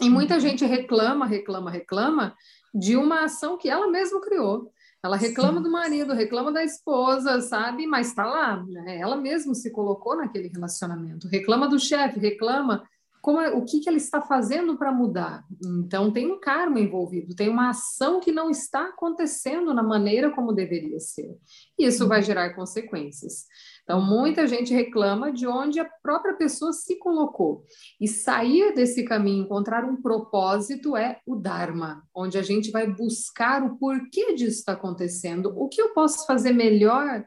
E 0.00 0.08
muita 0.08 0.34
uhum. 0.34 0.40
gente 0.40 0.64
reclama, 0.64 1.26
reclama, 1.26 1.70
reclama 1.70 2.34
de 2.74 2.96
uma 2.96 3.24
ação 3.24 3.58
que 3.58 3.68
ela 3.68 3.88
mesma 3.88 4.20
criou. 4.20 4.72
Ela 5.02 5.16
reclama 5.16 5.58
Sim. 5.58 5.62
do 5.62 5.70
marido, 5.70 6.12
reclama 6.12 6.52
da 6.52 6.62
esposa, 6.62 7.40
sabe? 7.40 7.86
Mas 7.86 8.08
está 8.08 8.26
lá, 8.26 8.62
né? 8.62 8.98
ela 8.98 9.16
mesma 9.16 9.54
se 9.54 9.70
colocou 9.70 10.16
naquele 10.16 10.48
relacionamento. 10.48 11.26
Reclama 11.26 11.68
do 11.68 11.78
chefe, 11.78 12.20
reclama 12.20 12.82
como 13.20 13.40
é, 13.40 13.50
o 13.50 13.64
que, 13.64 13.80
que 13.80 13.88
ele 13.88 13.98
está 13.98 14.20
fazendo 14.20 14.76
para 14.76 14.92
mudar. 14.92 15.44
Então, 15.64 16.10
tem 16.10 16.30
um 16.30 16.40
karma 16.40 16.80
envolvido, 16.80 17.34
tem 17.34 17.48
uma 17.48 17.70
ação 17.70 18.20
que 18.20 18.32
não 18.32 18.50
está 18.50 18.86
acontecendo 18.88 19.74
na 19.74 19.82
maneira 19.82 20.30
como 20.30 20.52
deveria 20.52 20.98
ser. 21.00 21.36
E 21.78 21.86
isso 21.86 22.08
vai 22.08 22.22
gerar 22.22 22.54
consequências. 22.54 23.46
Então, 23.90 24.00
muita 24.00 24.46
gente 24.46 24.72
reclama 24.72 25.32
de 25.32 25.48
onde 25.48 25.80
a 25.80 25.84
própria 25.84 26.34
pessoa 26.34 26.72
se 26.72 26.96
colocou. 26.96 27.64
E 28.00 28.06
sair 28.06 28.72
desse 28.72 29.02
caminho, 29.02 29.42
encontrar 29.42 29.84
um 29.84 30.00
propósito, 30.00 30.96
é 30.96 31.18
o 31.26 31.34
Dharma, 31.34 32.00
onde 32.14 32.38
a 32.38 32.42
gente 32.42 32.70
vai 32.70 32.86
buscar 32.86 33.64
o 33.64 33.76
porquê 33.78 34.32
disso 34.34 34.60
está 34.60 34.74
acontecendo, 34.74 35.52
o 35.56 35.68
que 35.68 35.82
eu 35.82 35.92
posso 35.92 36.24
fazer 36.24 36.52
melhor 36.52 37.24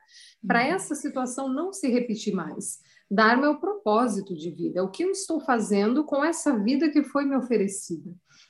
para 0.48 0.62
uhum. 0.62 0.74
essa 0.74 0.96
situação 0.96 1.50
não 1.50 1.74
se 1.74 1.90
repetir 1.90 2.34
mais. 2.34 2.80
Dharma 3.12 3.48
é 3.48 3.50
o 3.50 3.60
propósito 3.60 4.34
de 4.34 4.50
vida, 4.50 4.80
é 4.80 4.82
o 4.82 4.90
que 4.90 5.04
eu 5.04 5.12
estou 5.12 5.42
fazendo 5.42 6.06
com 6.06 6.24
essa 6.24 6.58
vida 6.58 6.90
que 6.90 7.04
foi 7.04 7.26
me 7.26 7.36
oferecida. 7.36 8.10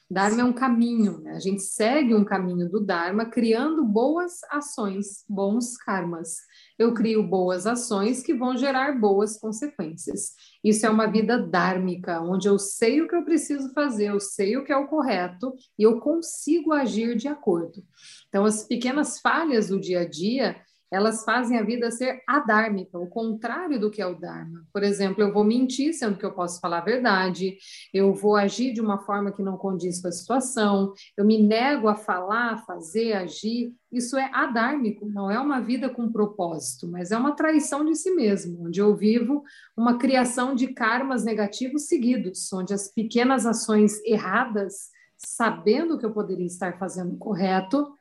Dharma 0.10 0.42
é 0.42 0.44
um 0.44 0.54
caminho, 0.54 1.20
né? 1.22 1.32
a 1.32 1.40
gente 1.40 1.62
segue 1.62 2.14
um 2.14 2.26
caminho 2.26 2.70
do 2.70 2.80
Dharma 2.80 3.26
criando 3.26 3.84
boas 3.84 4.40
ações, 4.52 5.24
bons 5.28 5.76
karmas. 5.78 6.38
Eu 6.78 6.94
crio 6.94 7.24
boas 7.24 7.66
ações 7.66 8.22
que 8.22 8.34
vão 8.34 8.56
gerar 8.56 9.00
boas 9.00 9.40
consequências. 9.40 10.34
Isso 10.64 10.86
é 10.86 10.90
uma 10.90 11.08
vida 11.08 11.38
dármica, 11.38 12.22
onde 12.22 12.48
eu 12.48 12.60
sei 12.60 13.02
o 13.02 13.08
que 13.08 13.16
eu 13.16 13.24
preciso 13.24 13.74
fazer, 13.74 14.10
eu 14.10 14.20
sei 14.20 14.58
o 14.58 14.64
que 14.64 14.72
é 14.72 14.78
o 14.78 14.88
correto 14.88 15.54
e 15.80 15.84
eu 15.84 16.00
consigo 16.00 16.74
agir 16.74 17.16
de 17.16 17.28
acordo. 17.28 17.84
Então, 18.28 18.46
as 18.46 18.64
pequenas 18.64 19.20
falhas 19.20 19.70
do 19.70 19.80
dia 19.80 20.02
a 20.02 20.10
dia, 20.10 20.56
elas 20.94 21.26
fazem 21.26 21.58
a 21.58 21.64
vida 21.64 21.90
ser 21.90 22.22
adármica, 22.28 23.00
o 23.00 23.08
contrário 23.08 23.80
do 23.80 23.90
que 23.90 24.00
é 24.00 24.06
o 24.06 24.14
Dharma. 24.14 24.64
Por 24.72 24.84
exemplo, 24.84 25.24
eu 25.24 25.34
vou 25.34 25.44
mentir 25.44 25.92
sendo 25.92 26.20
que 26.20 26.26
eu 26.26 26.32
posso 26.32 26.60
falar 26.60 26.78
a 26.78 26.86
verdade, 26.86 27.58
eu 27.92 28.14
vou 28.14 28.36
agir 28.36 28.74
de 28.74 28.80
uma 28.80 29.00
forma 29.00 29.32
que 29.32 29.42
não 29.42 29.58
condiz 29.58 30.00
com 30.00 30.08
a 30.08 30.12
situação, 30.12 30.94
eu 31.18 31.26
me 31.26 31.42
nego 31.42 31.88
a 31.88 31.96
falar, 31.96 32.64
fazer, 32.64 33.14
agir. 33.14 33.74
Isso 33.92 34.16
é 34.18 34.30
adármico, 34.32 35.08
não 35.08 35.32
é 35.32 35.40
uma 35.40 35.60
vida 35.60 35.90
com 35.90 36.12
propósito, 36.12 36.88
mas 36.88 37.12
é 37.12 37.18
uma 37.18 37.36
traição 37.36 37.84
de 37.84 37.96
si 37.96 38.12
mesmo, 38.12 38.68
onde 38.68 38.80
eu 38.80 38.96
vivo 38.96 39.44
uma 39.76 39.98
criação 39.98 40.54
de 40.54 40.68
karmas 40.68 41.24
negativos 41.24 41.88
seguidos, 41.88 42.54
onde 42.54 42.72
as 42.72 42.88
pequenas 42.88 43.48
ações 43.48 44.00
erradas, 44.06 44.90
sabendo 45.18 45.98
que 45.98 46.06
eu 46.06 46.12
poderia 46.12 46.46
estar 46.46 46.78
fazendo 46.78 47.18
correto, 47.18 47.92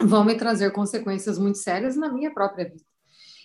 vão 0.00 0.24
me 0.24 0.34
trazer 0.34 0.70
consequências 0.72 1.38
muito 1.38 1.58
sérias 1.58 1.96
na 1.96 2.12
minha 2.12 2.32
própria 2.32 2.68
vida. 2.68 2.84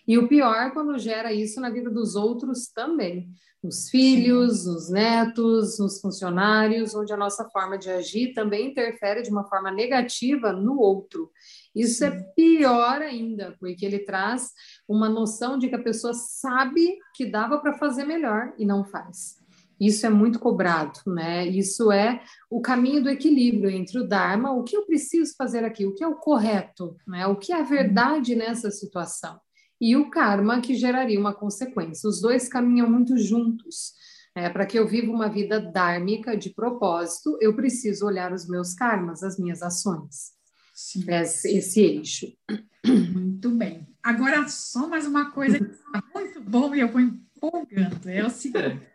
E 0.08 0.18
o 0.18 0.28
pior 0.28 0.72
quando 0.72 0.98
gera 1.00 1.34
isso 1.34 1.60
na 1.60 1.70
vida 1.70 1.90
dos 1.90 2.16
outros 2.16 2.68
também, 2.68 3.28
nos 3.64 3.90
filhos, 3.90 4.68
nos 4.68 4.90
netos, 4.92 5.80
nos 5.80 6.00
funcionários, 6.00 6.94
onde 6.94 7.12
a 7.12 7.18
nossa 7.18 7.50
forma 7.50 7.78
de 7.78 7.90
agir 7.90 8.34
também 8.34 8.68
interfere 8.68 9.24
de 9.24 9.32
uma 9.32 9.44
forma 9.46 9.72
negativa 9.72 10.54
no 10.54 10.80
outro. 10.80 11.32
Isso 11.74 12.06
é 12.06 12.08
é 12.08 12.24
pior 12.36 13.02
ainda, 13.02 13.56
porque 13.60 13.86
ele 13.86 14.00
traz 14.00 14.52
uma 14.88 15.10
noção 15.10 15.58
de 15.58 15.68
que 15.68 15.76
a 15.76 15.84
pessoa 15.84 16.14
sabe 16.14 17.00
que 17.16 17.26
dava 17.26 17.58
para 17.58 17.78
fazer 17.78 18.06
melhor 18.06 18.54
e 18.58 18.66
não 18.66 18.86
faz. 18.86 19.44
Isso 19.80 20.06
é 20.06 20.10
muito 20.10 20.40
cobrado, 20.40 21.00
né? 21.08 21.46
Isso 21.48 21.92
é 21.92 22.22
o 22.50 22.62
caminho 22.62 23.04
do 23.04 23.10
equilíbrio 23.10 23.70
entre 23.70 24.00
o 24.00 24.08
Dharma, 24.08 24.52
o 24.52 24.64
que 24.64 24.76
eu 24.76 24.86
preciso 24.86 25.36
fazer 25.38 25.64
aqui, 25.64 25.86
o 25.86 25.94
que 25.94 26.04
é 26.04 26.08
o 26.08 26.16
correto, 26.16 26.96
né? 27.08 27.28
O 27.28 27.36
que 27.36 27.52
é 27.52 27.60
a 27.60 27.64
verdade 27.64 28.36
nessa 28.36 28.72
situação, 28.72 29.40
e 29.80 29.96
o 29.96 30.10
karma 30.10 30.62
que 30.62 30.76
geraria 30.76 31.20
uma 31.20 31.34
consequência. 31.34 32.10
Os 32.10 32.22
dois 32.22 32.48
caminham 32.48 32.90
muito 32.90 33.18
juntos. 33.18 33.94
É, 34.34 34.50
Para 34.50 34.66
que 34.66 34.78
eu 34.78 34.88
viva 34.88 35.12
uma 35.12 35.30
vida 35.30 35.60
dármica 35.60 36.36
de 36.36 36.50
propósito, 36.50 37.38
eu 37.42 37.56
preciso 37.56 38.06
olhar 38.06 38.34
os 38.34 38.48
meus 38.48 38.74
karmas, 38.74 39.24
as 39.24 39.38
minhas 39.38 39.62
ações. 39.62 40.36
Sim. 40.74 41.06
Esse, 41.08 41.58
esse 41.58 41.80
eixo. 41.80 42.28
Muito 42.86 43.50
bem. 43.52 43.88
Agora, 44.04 44.48
só 44.50 44.88
mais 44.88 45.08
uma 45.08 45.32
coisa 45.32 45.58
que 45.58 45.72
está 45.72 46.04
muito 46.14 46.42
bom 46.42 46.76
e 46.76 46.82
eu 46.82 46.92
vou 46.92 47.00
empolgando. 47.00 48.10
É 48.10 48.26
o 48.26 48.30
seguinte. 48.30 48.82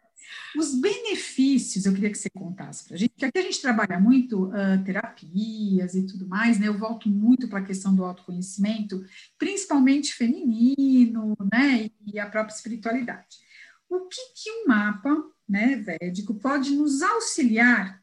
Os 0.57 0.75
benefícios, 0.75 1.87
eu 1.87 1.95
queria 1.95 2.11
que 2.11 2.19
você 2.19 2.31
contasse 2.31 2.85
para 2.85 2.97
a 2.97 2.99
gente, 2.99 3.11
porque 3.11 3.25
aqui 3.25 3.39
a 3.39 3.43
gente 3.43 3.61
trabalha 3.61 3.99
muito 3.99 4.47
uh, 4.47 4.85
terapias 4.85 5.95
e 5.95 6.07
tudo 6.07 6.27
mais, 6.27 6.59
né? 6.59 6.69
Eu 6.69 6.79
volto 6.79 7.09
muito 7.09 7.49
para 7.49 7.61
a 7.61 7.65
questão 7.65 7.95
do 7.95 8.05
autoconhecimento, 8.05 9.05
principalmente 9.39 10.15
feminino, 10.15 11.37
né? 11.53 11.91
E 12.07 12.19
a 12.19 12.27
própria 12.27 12.55
espiritualidade. 12.55 13.39
O 13.89 14.07
que, 14.07 14.21
que 14.35 14.51
um 14.51 14.69
mapa 14.69 15.17
né, 15.49 15.77
védico 15.77 16.35
pode 16.35 16.71
nos 16.71 17.03
auxiliar 17.03 18.01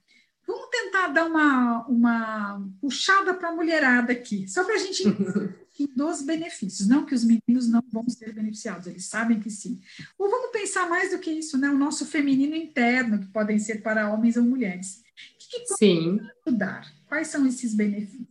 Vamos 0.48 0.70
tentar 0.70 1.10
dar 1.10 1.26
uma, 1.26 1.86
uma 1.88 2.66
puxada 2.80 3.34
para 3.34 3.50
a 3.50 3.52
mulherada 3.52 4.14
aqui, 4.14 4.48
só 4.48 4.64
para 4.64 4.76
a 4.76 4.78
gente 4.78 5.04
dos 5.86 6.22
benefícios. 6.22 6.88
Não 6.88 7.06
que 7.06 7.14
os 7.14 7.24
meninos 7.24 7.68
não 7.68 7.84
vão 7.92 8.08
ser 8.10 8.34
beneficiados, 8.34 8.88
eles 8.88 9.06
sabem 9.06 9.40
que 9.40 9.50
sim. 9.50 9.80
Ou 10.18 10.30
vamos 10.30 10.52
pensar 10.52 10.90
mais 10.90 11.12
do 11.12 11.20
que 11.20 11.30
isso, 11.30 11.58
né? 11.58 11.70
O 11.70 11.78
nosso 11.78 12.06
feminino 12.06 12.56
interno, 12.56 13.20
que 13.20 13.28
podem 13.28 13.60
ser 13.60 13.84
para 13.84 14.12
homens 14.12 14.38
ou 14.38 14.44
mulheres. 14.44 15.04
O 15.36 15.38
que, 15.38 15.50
que 15.50 15.68
pode 15.68 15.80
sim. 15.80 16.20
ajudar? 16.46 16.92
Quais 17.08 17.28
são 17.28 17.46
esses 17.46 17.76
benefícios? 17.76 18.28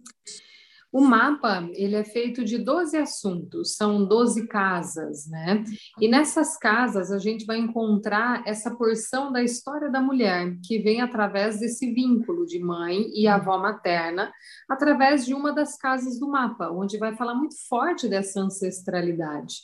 O 0.96 1.02
mapa, 1.02 1.68
ele 1.74 1.94
é 1.94 2.02
feito 2.02 2.42
de 2.42 2.56
12 2.56 2.96
assuntos, 2.96 3.76
são 3.76 4.02
12 4.02 4.46
casas, 4.46 5.28
né? 5.28 5.62
E 6.00 6.08
nessas 6.08 6.56
casas 6.56 7.12
a 7.12 7.18
gente 7.18 7.44
vai 7.44 7.58
encontrar 7.58 8.42
essa 8.46 8.74
porção 8.74 9.30
da 9.30 9.42
história 9.42 9.90
da 9.90 10.00
mulher, 10.00 10.56
que 10.64 10.78
vem 10.78 11.02
através 11.02 11.60
desse 11.60 11.92
vínculo 11.92 12.46
de 12.46 12.58
mãe 12.58 13.10
e 13.14 13.28
avó 13.28 13.58
materna, 13.58 14.32
através 14.66 15.26
de 15.26 15.34
uma 15.34 15.52
das 15.52 15.76
casas 15.76 16.18
do 16.18 16.30
mapa, 16.30 16.70
onde 16.70 16.96
vai 16.96 17.14
falar 17.14 17.34
muito 17.34 17.56
forte 17.68 18.08
dessa 18.08 18.40
ancestralidade. 18.40 19.56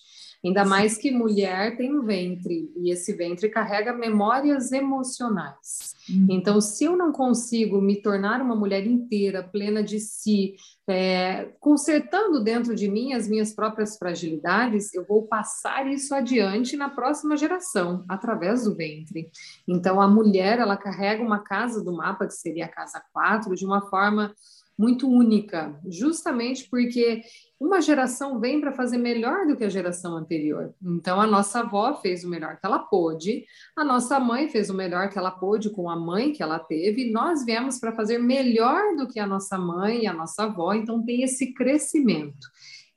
Ainda 0.45 0.65
mais 0.65 0.99
que 0.99 1.13
mulher 1.13 1.77
tem 1.77 1.95
um 1.95 2.03
ventre, 2.03 2.73
e 2.77 2.91
esse 2.91 3.13
ventre 3.13 3.49
carrega 3.49 3.93
memórias 3.93 4.73
emocionais. 4.73 5.95
Uhum. 6.11 6.27
Então, 6.31 6.61
se 6.61 6.85
eu 6.85 6.97
não 6.97 7.13
consigo 7.13 7.81
me 7.81 8.03
tornar 8.03 8.41
uma 8.41 8.57
mulher 8.57 8.85
inteira, 8.85 9.43
plena 9.43 9.85
de 9.85 10.01
si, 10.01 10.57
é, 10.89 11.53
consertando 11.61 12.43
dentro 12.43 12.75
de 12.75 12.89
mim 12.89 13.13
as 13.13 13.29
minhas 13.29 13.55
próprias 13.55 13.97
fragilidades, 13.97 14.93
eu 14.93 15.05
vou 15.07 15.23
passar 15.29 15.87
isso 15.87 16.13
adiante 16.13 16.77
na 16.77 16.89
próxima 16.89 17.37
geração, 17.37 18.05
através 18.09 18.65
do 18.65 18.75
ventre. 18.75 19.31
Então, 19.69 20.01
a 20.01 20.09
mulher, 20.09 20.59
ela 20.59 20.77
carrega 20.77 21.23
uma 21.23 21.39
casa 21.39 21.85
do 21.85 21.93
mapa, 21.93 22.27
que 22.27 22.35
seria 22.35 22.65
a 22.65 22.69
casa 22.69 23.01
4, 23.13 23.55
de 23.55 23.65
uma 23.65 23.83
forma 23.89 24.35
muito 24.83 25.09
única, 25.09 25.79
justamente 25.87 26.69
porque 26.69 27.23
uma 27.61 27.81
geração 27.81 28.41
vem 28.41 28.61
para 28.61 28.73
fazer 28.73 28.99
melhor 28.99 29.47
do 29.47 29.57
que 29.57 29.63
a 29.63 29.69
geração 29.69 30.17
anterior. 30.17 30.75
Então, 30.83 31.21
a 31.21 31.27
nossa 31.27 31.61
avó 31.61 31.95
fez 31.95 32.25
o 32.25 32.29
melhor 32.29 32.59
que 32.59 32.67
ela 32.67 32.81
pôde, 32.81 33.45
a 33.77 33.85
nossa 33.85 34.19
mãe 34.19 34.49
fez 34.49 34.71
o 34.71 34.75
melhor 34.75 35.09
que 35.09 35.17
ela 35.17 35.31
pôde 35.31 35.71
com 35.71 35.89
a 35.89 35.95
mãe 35.95 36.33
que 36.33 36.43
ela 36.43 36.59
teve, 36.59 37.13
nós 37.13 37.45
viemos 37.45 37.79
para 37.79 37.93
fazer 37.93 38.19
melhor 38.19 38.97
do 38.97 39.07
que 39.07 39.21
a 39.21 39.27
nossa 39.27 39.57
mãe 39.57 40.03
e 40.03 40.07
a 40.09 40.13
nossa 40.13 40.43
avó, 40.43 40.75
então 40.75 41.05
tem 41.05 41.23
esse 41.23 41.55
crescimento. 41.55 42.49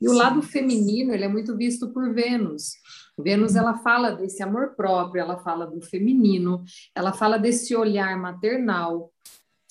E 0.01 0.07
o 0.07 0.11
Sim. 0.11 0.17
lado 0.17 0.41
feminino, 0.41 1.13
ele 1.13 1.23
é 1.23 1.29
muito 1.29 1.55
visto 1.55 1.93
por 1.93 2.11
Vênus. 2.11 2.73
Vênus, 3.17 3.55
ela 3.55 3.77
fala 3.77 4.11
desse 4.11 4.41
amor 4.41 4.75
próprio, 4.75 5.21
ela 5.21 5.37
fala 5.37 5.67
do 5.67 5.81
feminino, 5.81 6.63
ela 6.95 7.13
fala 7.13 7.37
desse 7.37 7.75
olhar 7.75 8.17
maternal, 8.17 9.11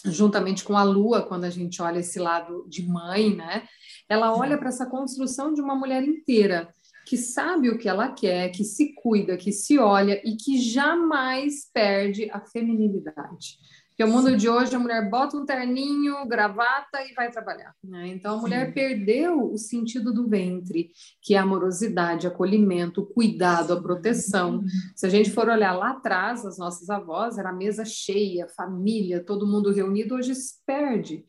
juntamente 0.04 0.64
com 0.64 0.76
a 0.76 0.82
lua, 0.82 1.22
quando 1.22 1.44
a 1.44 1.50
gente 1.50 1.80
olha 1.80 2.00
esse 2.00 2.18
lado 2.18 2.66
de 2.68 2.86
mãe, 2.86 3.34
né? 3.34 3.66
Ela 4.08 4.36
olha 4.36 4.58
para 4.58 4.68
essa 4.68 4.86
construção 4.86 5.52
de 5.52 5.60
uma 5.60 5.74
mulher 5.74 6.02
inteira 6.02 6.68
que 7.06 7.16
sabe 7.16 7.68
o 7.68 7.78
que 7.78 7.88
ela 7.88 8.08
quer, 8.12 8.50
que 8.50 8.64
se 8.64 8.94
cuida, 8.94 9.36
que 9.36 9.52
se 9.52 9.78
olha 9.78 10.20
e 10.24 10.36
que 10.36 10.58
jamais 10.58 11.70
perde 11.72 12.30
a 12.30 12.40
feminilidade. 12.40 13.58
Porque 13.96 14.10
o 14.10 14.12
mundo 14.12 14.36
de 14.36 14.48
hoje, 14.48 14.74
a 14.74 14.78
mulher 14.78 15.08
bota 15.08 15.36
um 15.36 15.46
terninho, 15.46 16.26
gravata 16.26 17.00
e 17.08 17.14
vai 17.14 17.30
trabalhar. 17.30 17.72
Né? 17.82 18.08
Então, 18.08 18.38
a 18.38 18.40
mulher 18.40 18.66
Sim. 18.66 18.72
perdeu 18.72 19.52
o 19.52 19.56
sentido 19.56 20.12
do 20.12 20.28
ventre, 20.28 20.90
que 21.22 21.36
é 21.36 21.38
a 21.38 21.42
amorosidade, 21.42 22.26
acolhimento, 22.26 23.06
cuidado, 23.06 23.72
a 23.72 23.80
proteção. 23.80 24.64
Se 24.96 25.06
a 25.06 25.08
gente 25.08 25.30
for 25.30 25.48
olhar 25.48 25.74
lá 25.74 25.90
atrás, 25.90 26.44
as 26.44 26.58
nossas 26.58 26.90
avós, 26.90 27.38
era 27.38 27.50
a 27.50 27.52
mesa 27.52 27.84
cheia, 27.84 28.48
família, 28.48 29.22
todo 29.22 29.46
mundo 29.46 29.70
reunido, 29.70 30.16
hoje 30.16 30.34
se 30.34 30.54
perde. 30.66 31.24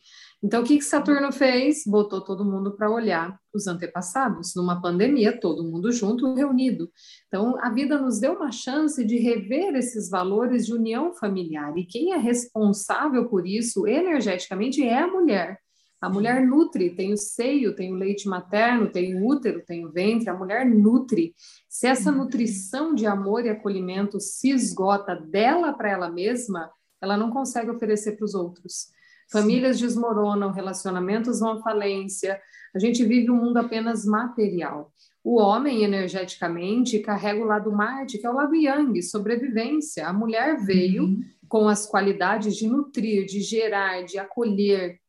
Então, 0.45 0.61
o 0.61 0.63
que, 0.63 0.77
que 0.77 0.83
Saturno 0.83 1.31
fez? 1.31 1.81
Botou 1.87 2.21
todo 2.21 2.45
mundo 2.45 2.77
para 2.77 2.87
olhar 2.87 3.35
os 3.51 3.65
antepassados, 3.65 4.53
numa 4.55 4.79
pandemia, 4.79 5.39
todo 5.39 5.63
mundo 5.63 5.91
junto, 5.91 6.35
reunido. 6.35 6.87
Então, 7.27 7.57
a 7.59 7.71
vida 7.71 7.97
nos 7.97 8.19
deu 8.19 8.33
uma 8.33 8.51
chance 8.51 9.03
de 9.03 9.17
rever 9.17 9.73
esses 9.73 10.07
valores 10.07 10.67
de 10.67 10.73
união 10.73 11.15
familiar. 11.15 11.75
E 11.75 11.83
quem 11.83 12.13
é 12.13 12.17
responsável 12.17 13.27
por 13.27 13.47
isso 13.47 13.87
energeticamente 13.87 14.83
é 14.83 14.99
a 14.99 15.07
mulher. 15.07 15.57
A 15.99 16.09
mulher 16.09 16.45
nutre, 16.45 16.91
tem 16.91 17.11
o 17.11 17.17
seio, 17.17 17.75
tem 17.75 17.91
o 17.91 17.97
leite 17.97 18.29
materno, 18.29 18.91
tem 18.91 19.15
o 19.15 19.25
útero, 19.25 19.63
tem 19.65 19.83
o 19.83 19.91
ventre, 19.91 20.29
a 20.29 20.37
mulher 20.37 20.63
nutre. 20.63 21.33
Se 21.67 21.87
essa 21.87 22.11
nutrição 22.11 22.93
de 22.93 23.07
amor 23.07 23.47
e 23.47 23.49
acolhimento 23.49 24.19
se 24.19 24.51
esgota 24.51 25.15
dela 25.15 25.73
para 25.73 25.89
ela 25.89 26.11
mesma, 26.11 26.69
ela 27.01 27.17
não 27.17 27.31
consegue 27.31 27.71
oferecer 27.71 28.11
para 28.15 28.25
os 28.25 28.35
outros. 28.35 28.93
Famílias 29.31 29.77
Sim. 29.77 29.85
desmoronam, 29.85 30.51
relacionamentos 30.51 31.39
vão 31.39 31.53
à 31.53 31.61
falência. 31.61 32.39
A 32.73 32.79
gente 32.79 33.03
vive 33.03 33.31
um 33.31 33.35
mundo 33.35 33.57
apenas 33.57 34.05
material. 34.05 34.91
O 35.23 35.39
homem, 35.39 35.83
energeticamente, 35.83 36.99
carrega 36.99 37.41
o 37.41 37.47
lado 37.47 37.71
Marte, 37.71 38.19
que 38.19 38.27
é 38.27 38.29
o 38.29 38.35
lado 38.35 38.55
Yang, 38.55 39.01
sobrevivência. 39.01 40.07
A 40.07 40.13
mulher 40.13 40.57
veio 40.57 41.03
uhum. 41.03 41.23
com 41.47 41.67
as 41.67 41.85
qualidades 41.87 42.55
de 42.55 42.67
nutrir, 42.67 43.25
de 43.25 43.41
gerar, 43.41 44.03
de 44.03 44.19
acolher, 44.19 44.99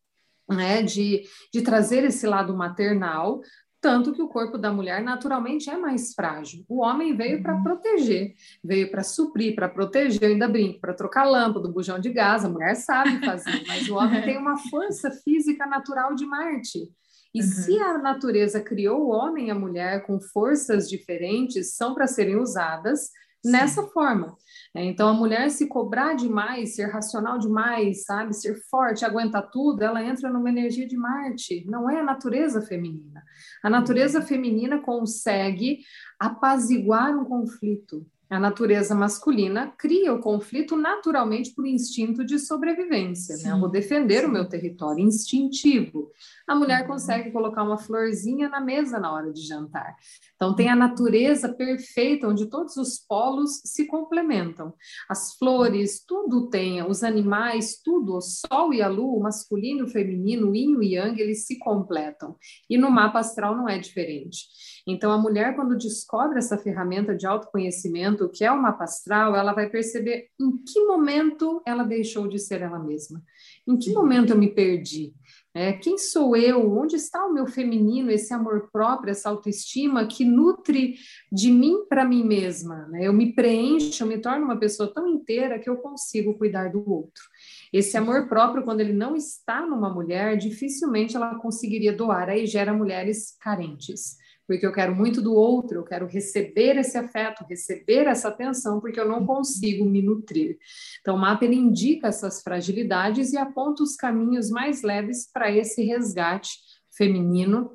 né, 0.48 0.82
de, 0.82 1.24
de 1.52 1.60
trazer 1.60 2.04
esse 2.04 2.26
lado 2.26 2.56
maternal, 2.56 3.40
tanto 3.80 4.12
que 4.12 4.22
o 4.22 4.28
corpo 4.28 4.58
da 4.58 4.72
mulher 4.72 5.02
naturalmente 5.02 5.70
é 5.70 5.76
mais 5.76 6.14
frágil. 6.14 6.64
O 6.68 6.82
homem 6.82 7.16
veio 7.16 7.42
para 7.42 7.54
uhum. 7.54 7.62
proteger, 7.62 8.34
veio 8.62 8.90
para 8.90 9.02
suprir, 9.02 9.54
para 9.54 9.68
proteger, 9.68 10.22
eu 10.22 10.30
ainda 10.30 10.48
brinco, 10.48 10.80
para 10.80 10.94
trocar 10.94 11.24
lâmpada, 11.24 11.68
bujão 11.68 11.98
de 11.98 12.10
gás, 12.10 12.44
a 12.44 12.48
mulher 12.48 12.74
sabe 12.74 13.24
fazer, 13.24 13.62
mas 13.66 13.88
o 13.88 13.94
homem 13.94 14.22
tem 14.22 14.38
uma 14.38 14.56
força 14.70 15.10
física 15.10 15.66
natural 15.66 16.14
de 16.14 16.26
Marte. 16.26 16.90
E 17.34 17.40
uhum. 17.40 17.46
se 17.46 17.78
a 17.78 17.98
natureza 17.98 18.60
criou 18.60 19.02
o 19.02 19.10
homem 19.10 19.48
e 19.48 19.50
a 19.50 19.54
mulher 19.54 20.06
com 20.06 20.18
forças 20.18 20.88
diferentes, 20.88 21.74
são 21.74 21.94
para 21.94 22.06
serem 22.06 22.36
usadas 22.36 23.10
Sim. 23.44 23.52
nessa 23.52 23.82
forma. 23.82 24.36
É, 24.76 24.84
então, 24.84 25.08
a 25.08 25.14
mulher 25.14 25.50
se 25.50 25.66
cobrar 25.66 26.12
demais, 26.12 26.74
ser 26.74 26.90
racional 26.90 27.38
demais, 27.38 28.04
sabe, 28.04 28.34
ser 28.34 28.60
forte, 28.68 29.06
aguentar 29.06 29.48
tudo, 29.50 29.82
ela 29.82 30.04
entra 30.04 30.28
numa 30.28 30.50
energia 30.50 30.86
de 30.86 30.94
Marte. 30.94 31.64
Não 31.66 31.88
é 31.88 32.00
a 32.00 32.04
natureza 32.04 32.60
feminina. 32.60 33.24
A 33.62 33.70
natureza 33.70 34.20
feminina 34.20 34.78
consegue 34.78 35.78
apaziguar 36.20 37.16
um 37.16 37.24
conflito. 37.24 38.06
A 38.28 38.40
natureza 38.40 38.92
masculina 38.92 39.72
cria 39.78 40.12
o 40.12 40.20
conflito 40.20 40.76
naturalmente 40.76 41.54
por 41.54 41.64
instinto 41.64 42.24
de 42.24 42.40
sobrevivência. 42.40 43.36
Né? 43.36 43.52
Eu 43.52 43.60
vou 43.60 43.68
defender 43.68 44.22
sim. 44.22 44.26
o 44.26 44.30
meu 44.30 44.48
território, 44.48 45.04
instintivo. 45.04 46.10
A 46.46 46.54
mulher 46.54 46.82
uhum. 46.82 46.88
consegue 46.88 47.30
colocar 47.30 47.62
uma 47.62 47.78
florzinha 47.78 48.48
na 48.48 48.60
mesa 48.60 48.98
na 48.98 49.12
hora 49.12 49.32
de 49.32 49.46
jantar. 49.46 49.94
Então, 50.34 50.54
tem 50.54 50.68
a 50.68 50.74
natureza 50.74 51.48
perfeita, 51.48 52.26
onde 52.26 52.46
todos 52.46 52.76
os 52.76 52.98
polos 52.98 53.62
se 53.64 53.86
complementam. 53.86 54.74
As 55.08 55.34
flores, 55.36 56.04
tudo 56.04 56.48
tem, 56.48 56.82
os 56.82 57.04
animais, 57.04 57.80
tudo, 57.82 58.16
o 58.16 58.20
sol 58.20 58.74
e 58.74 58.82
a 58.82 58.88
lua, 58.88 59.18
o 59.18 59.22
masculino 59.22 59.80
e 59.80 59.82
o 59.84 59.88
feminino, 59.88 60.50
o 60.50 60.54
yin 60.54 60.72
e 60.72 60.76
o 60.76 60.82
yang, 60.82 61.20
eles 61.20 61.46
se 61.46 61.58
completam. 61.58 62.36
E 62.68 62.76
no 62.76 62.90
mapa 62.90 63.20
astral 63.20 63.56
não 63.56 63.68
é 63.68 63.78
diferente. 63.78 64.46
Então, 64.86 65.10
a 65.10 65.18
mulher, 65.18 65.56
quando 65.56 65.76
descobre 65.76 66.38
essa 66.38 66.56
ferramenta 66.56 67.12
de 67.12 67.26
autoconhecimento, 67.26 68.28
que 68.28 68.44
é 68.44 68.52
o 68.52 68.62
mapa 68.62 68.84
astral, 68.84 69.34
ela 69.34 69.52
vai 69.52 69.68
perceber 69.68 70.28
em 70.40 70.56
que 70.58 70.84
momento 70.84 71.60
ela 71.66 71.82
deixou 71.82 72.28
de 72.28 72.38
ser 72.38 72.62
ela 72.62 72.78
mesma. 72.78 73.20
Em 73.66 73.76
que 73.76 73.92
momento 73.92 74.30
eu 74.30 74.38
me 74.38 74.48
perdi? 74.48 75.12
É, 75.52 75.72
quem 75.72 75.98
sou 75.98 76.36
eu? 76.36 76.70
Onde 76.70 76.94
está 76.94 77.26
o 77.26 77.32
meu 77.32 77.46
feminino, 77.46 78.12
esse 78.12 78.32
amor 78.32 78.68
próprio, 78.70 79.10
essa 79.10 79.28
autoestima 79.28 80.06
que 80.06 80.24
nutre 80.24 80.94
de 81.32 81.50
mim 81.50 81.84
para 81.88 82.04
mim 82.04 82.22
mesma? 82.22 82.86
Né? 82.88 83.08
Eu 83.08 83.12
me 83.12 83.34
preencho, 83.34 84.04
eu 84.04 84.06
me 84.06 84.18
torno 84.18 84.44
uma 84.44 84.58
pessoa 84.58 84.92
tão 84.92 85.08
inteira 85.08 85.58
que 85.58 85.68
eu 85.68 85.78
consigo 85.78 86.38
cuidar 86.38 86.70
do 86.70 86.88
outro. 86.88 87.24
Esse 87.72 87.96
amor 87.96 88.28
próprio, 88.28 88.62
quando 88.62 88.82
ele 88.82 88.92
não 88.92 89.16
está 89.16 89.66
numa 89.66 89.92
mulher, 89.92 90.36
dificilmente 90.36 91.16
ela 91.16 91.34
conseguiria 91.36 91.92
doar, 91.92 92.28
aí 92.28 92.46
gera 92.46 92.72
mulheres 92.72 93.36
carentes 93.40 94.24
porque 94.46 94.66
eu 94.66 94.72
quero 94.72 94.94
muito 94.94 95.20
do 95.20 95.34
outro, 95.34 95.78
eu 95.78 95.84
quero 95.84 96.06
receber 96.06 96.76
esse 96.76 96.96
afeto, 96.96 97.44
receber 97.48 98.06
essa 98.06 98.28
atenção, 98.28 98.80
porque 98.80 99.00
eu 99.00 99.08
não 99.08 99.26
consigo 99.26 99.84
me 99.84 100.00
nutrir. 100.00 100.58
Então, 101.00 101.16
o 101.16 101.18
mapa 101.18 101.44
ele 101.44 101.56
indica 101.56 102.06
essas 102.08 102.42
fragilidades 102.42 103.32
e 103.32 103.36
aponta 103.36 103.82
os 103.82 103.96
caminhos 103.96 104.48
mais 104.50 104.82
leves 104.82 105.28
para 105.32 105.50
esse 105.50 105.82
resgate 105.82 106.58
feminino 106.96 107.72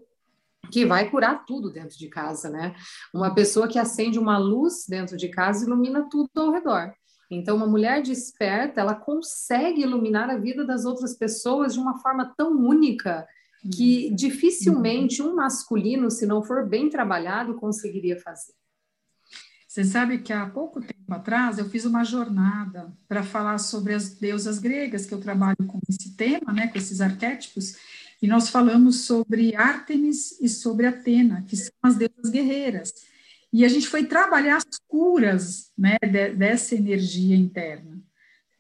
que 0.72 0.86
vai 0.86 1.10
curar 1.10 1.46
tudo 1.46 1.70
dentro 1.70 1.98
de 1.98 2.08
casa, 2.08 2.50
né? 2.50 2.74
Uma 3.14 3.36
pessoa 3.36 3.68
que 3.68 3.78
acende 3.78 4.18
uma 4.18 4.38
luz 4.38 4.86
dentro 4.88 5.18
de 5.18 5.28
casa 5.28 5.66
ilumina 5.66 6.08
tudo 6.10 6.30
ao 6.38 6.52
redor. 6.52 6.94
Então, 7.30 7.56
uma 7.56 7.68
mulher 7.68 8.02
desperta, 8.02 8.82
ela 8.82 8.96
consegue 8.96 9.82
iluminar 9.82 10.30
a 10.30 10.38
vida 10.38 10.66
das 10.66 10.86
outras 10.86 11.18
pessoas 11.18 11.74
de 11.74 11.80
uma 11.80 12.00
forma 12.00 12.34
tão 12.38 12.52
única 12.58 13.26
que 13.70 14.08
uhum. 14.10 14.16
dificilmente 14.16 15.22
um 15.22 15.36
masculino, 15.36 16.10
se 16.10 16.26
não 16.26 16.44
for 16.44 16.68
bem 16.68 16.90
trabalhado, 16.90 17.56
conseguiria 17.56 18.20
fazer. 18.20 18.54
Você 19.68 19.86
sabe 19.86 20.18
que 20.18 20.34
há 20.34 20.46
pouco 20.48 20.82
tempo 20.82 21.14
atrás 21.14 21.58
eu 21.58 21.70
fiz 21.70 21.86
uma 21.86 22.04
jornada 22.04 22.92
para 23.08 23.24
falar 23.24 23.58
sobre 23.58 23.94
as 23.94 24.16
deusas 24.16 24.60
gregas, 24.60 25.06
que 25.06 25.14
eu 25.14 25.22
trabalho 25.22 25.66
com 25.66 25.80
esse 25.88 26.16
tema, 26.16 26.52
né, 26.52 26.68
com 26.68 26.78
esses 26.78 27.00
arquétipos, 27.00 27.78
e 28.22 28.28
nós 28.28 28.50
falamos 28.50 29.02
sobre 29.02 29.56
Ártemis 29.56 30.40
e 30.42 30.50
sobre 30.50 30.88
Atena, 30.88 31.44
que 31.48 31.56
são 31.56 31.74
as 31.82 31.96
deusas 31.96 32.30
guerreiras. 32.30 32.94
E 33.54 33.64
a 33.64 33.70
gente 33.70 33.88
foi 33.88 34.06
trabalhar 34.06 34.58
as 34.58 34.78
curas 34.88 35.72
né, 35.78 35.98
de, 36.02 36.34
dessa 36.34 36.76
energia 36.76 37.36
interna 37.36 38.02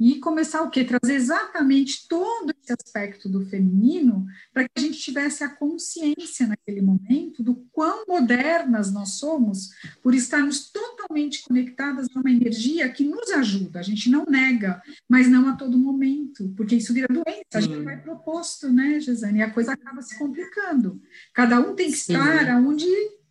e 0.01 0.19
começar 0.19 0.63
o 0.63 0.71
quê? 0.71 0.83
Trazer 0.83 1.13
exatamente 1.13 2.07
todo 2.07 2.51
esse 2.59 2.73
aspecto 2.73 3.29
do 3.29 3.45
feminino 3.45 4.25
para 4.51 4.63
que 4.63 4.71
a 4.75 4.81
gente 4.81 4.97
tivesse 4.97 5.43
a 5.43 5.49
consciência 5.49 6.47
naquele 6.47 6.81
momento 6.81 7.43
do 7.43 7.53
quão 7.71 8.03
modernas 8.07 8.91
nós 8.91 9.19
somos 9.19 9.69
por 10.01 10.15
estarmos 10.15 10.71
totalmente 10.71 11.43
conectadas 11.43 12.07
a 12.15 12.19
uma 12.19 12.31
energia 12.31 12.89
que 12.89 13.03
nos 13.03 13.29
ajuda. 13.29 13.79
A 13.79 13.83
gente 13.83 14.09
não 14.09 14.25
nega, 14.27 14.81
mas 15.07 15.29
não 15.29 15.47
a 15.47 15.55
todo 15.55 15.77
momento, 15.77 16.51
porque 16.57 16.77
isso 16.77 16.95
vira 16.95 17.07
doença, 17.07 17.45
a 17.53 17.61
gente 17.61 17.83
vai 17.83 18.01
proposto, 18.01 18.73
né, 18.73 18.99
Gisane? 18.99 19.37
E 19.37 19.43
a 19.43 19.51
coisa 19.51 19.73
acaba 19.73 20.01
se 20.01 20.17
complicando. 20.17 20.99
Cada 21.31 21.59
um 21.59 21.75
tem 21.75 21.91
que 21.91 21.97
Sim. 21.97 22.13
estar 22.13 22.59
onde 22.59 22.87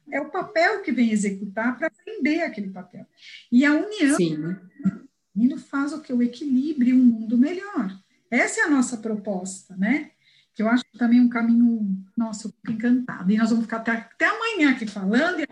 é 0.09 0.21
o 0.21 0.31
papel 0.31 0.83
que 0.83 0.93
vem 0.93 1.11
executar 1.11 1.77
para 1.77 1.89
aprender 1.89 2.43
aquele 2.43 2.71
papel. 2.71 3.05
E 3.51 3.65
a 3.65 3.73
união 3.73 4.15
Sim 4.15 4.37
feminino 5.33 5.59
faz 5.59 5.93
o 5.93 6.01
que? 6.01 6.13
O 6.13 6.23
equilíbrio, 6.23 6.97
um 6.97 7.05
mundo 7.05 7.39
melhor. 7.39 7.99
Essa 8.31 8.61
é 8.61 8.65
a 8.65 8.71
nossa 8.71 8.97
proposta, 8.97 9.77
né? 9.77 10.11
Que 10.55 10.63
eu 10.63 10.69
acho 10.69 10.85
também 10.99 11.21
um 11.21 11.29
caminho, 11.29 12.05
nossa, 12.17 12.49
eu 12.49 12.53
fico 12.53 12.73
encantada. 12.73 13.33
E 13.33 13.37
nós 13.37 13.51
vamos 13.51 13.65
ficar 13.65 13.79
até, 13.79 13.93
até 13.93 14.27
amanhã 14.27 14.71
aqui 14.73 14.87
falando, 14.87 15.41
e 15.41 15.47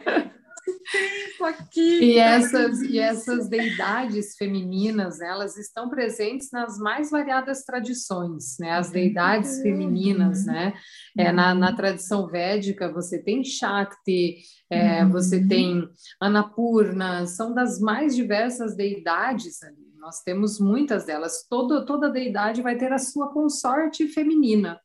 tempo 0.91 1.45
aqui. 1.45 2.01
E 2.03 2.19
essas, 2.19 2.81
e 2.83 2.99
essas 2.99 3.49
deidades 3.49 4.37
femininas, 4.37 5.21
elas 5.21 5.57
estão 5.57 5.89
presentes 5.89 6.51
nas 6.51 6.79
mais 6.79 7.11
variadas 7.11 7.65
tradições, 7.65 8.57
né? 8.59 8.73
As 8.73 8.91
deidades 8.91 9.61
femininas, 9.63 10.47
né? 10.47 10.73
É, 11.17 11.33
na, 11.33 11.55
na 11.55 11.75
tradição 11.75 12.27
védica, 12.27 12.93
você 12.93 13.23
tem 13.23 13.45
Shakti, 13.45 14.39
é, 14.71 15.05
você 15.05 15.39
uhum. 15.39 15.49
tem 15.49 15.89
Anapurna, 16.21 17.27
são 17.27 17.55
das 17.55 17.81
mais 17.81 18.15
diversas 18.15 18.77
deidades 18.77 19.63
ali. 19.63 19.89
Nós 19.99 20.23
temos 20.23 20.61
muitas 20.61 21.05
delas. 21.05 21.47
Todo, 21.49 21.85
toda 21.85 22.11
deidade 22.11 22.63
vai 22.63 22.77
ter 22.77 22.93
a 22.93 22.99
sua 22.99 23.33
consorte 23.33 24.07
feminina. 24.09 24.81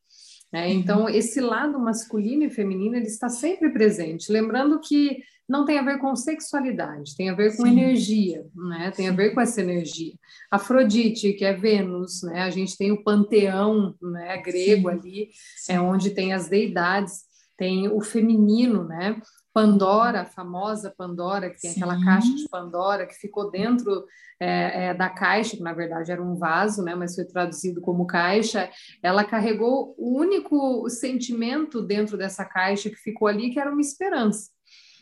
Né? 0.53 0.71
Então, 0.71 1.09
esse 1.09 1.41
lado 1.41 1.79
masculino 1.79 2.43
e 2.43 2.49
feminino 2.49 2.95
ele 2.95 3.07
está 3.07 3.27
sempre 3.27 3.71
presente. 3.71 4.31
Lembrando 4.31 4.79
que 4.79 5.23
não 5.49 5.65
tem 5.65 5.79
a 5.79 5.81
ver 5.83 5.97
com 5.97 6.15
sexualidade, 6.15 7.15
tem 7.17 7.29
a 7.29 7.33
ver 7.33 7.57
com 7.57 7.63
Sim. 7.63 7.71
energia, 7.71 8.45
né? 8.55 8.91
Tem 8.95 9.07
Sim. 9.07 9.11
a 9.11 9.15
ver 9.15 9.33
com 9.33 9.41
essa 9.41 9.61
energia. 9.61 10.13
Afrodite, 10.51 11.33
que 11.33 11.43
é 11.43 11.53
Vênus, 11.53 12.21
né? 12.21 12.41
A 12.43 12.51
gente 12.51 12.77
tem 12.77 12.91
o 12.91 13.03
panteão, 13.03 13.95
né, 13.99 14.37
grego 14.37 14.89
Sim. 14.89 14.95
ali, 14.95 15.29
é 15.67 15.81
onde 15.81 16.11
tem 16.11 16.33
as 16.33 16.47
deidades, 16.47 17.23
tem 17.57 17.89
o 17.89 17.99
feminino, 17.99 18.85
né? 18.85 19.19
Pandora, 19.53 20.21
a 20.21 20.25
famosa 20.25 20.93
Pandora, 20.97 21.49
que 21.49 21.61
tem 21.61 21.71
Sim. 21.71 21.83
aquela 21.83 22.03
caixa 22.03 22.33
de 22.33 22.49
Pandora 22.49 23.05
que 23.05 23.13
ficou 23.13 23.51
dentro 23.51 24.05
é, 24.39 24.85
é, 24.85 24.93
da 24.93 25.09
caixa, 25.09 25.55
que 25.55 25.61
na 25.61 25.73
verdade 25.73 26.11
era 26.11 26.21
um 26.21 26.35
vaso, 26.35 26.83
né, 26.83 26.95
mas 26.95 27.13
foi 27.13 27.23
traduzido 27.23 27.79
como 27.79 28.07
caixa. 28.07 28.69
Ela 29.01 29.23
carregou 29.23 29.93
o 29.97 30.17
único 30.17 30.89
sentimento 30.89 31.81
dentro 31.81 32.17
dessa 32.17 32.43
caixa 32.43 32.89
que 32.89 32.95
ficou 32.95 33.27
ali, 33.27 33.51
que 33.51 33.59
era 33.59 33.71
uma 33.71 33.81
esperança. 33.81 34.51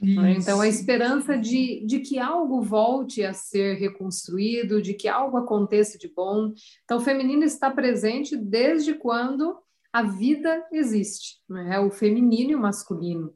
Né? 0.01 0.33
Então, 0.33 0.59
a 0.59 0.67
esperança 0.67 1.37
de, 1.37 1.85
de 1.85 1.99
que 1.99 2.17
algo 2.17 2.61
volte 2.61 3.23
a 3.23 3.33
ser 3.33 3.75
reconstruído, 3.75 4.81
de 4.81 4.95
que 4.95 5.07
algo 5.07 5.37
aconteça 5.37 5.97
de 5.97 6.07
bom. 6.07 6.51
Então, 6.83 6.97
o 6.97 7.01
feminino 7.01 7.43
está 7.43 7.69
presente 7.69 8.35
desde 8.35 8.95
quando 8.95 9.57
a 9.93 10.03
vida 10.03 10.65
existe, 10.71 11.37
né? 11.49 11.79
o 11.79 11.91
feminino 11.91 12.51
e 12.51 12.55
o 12.55 12.59
masculino. 12.59 13.33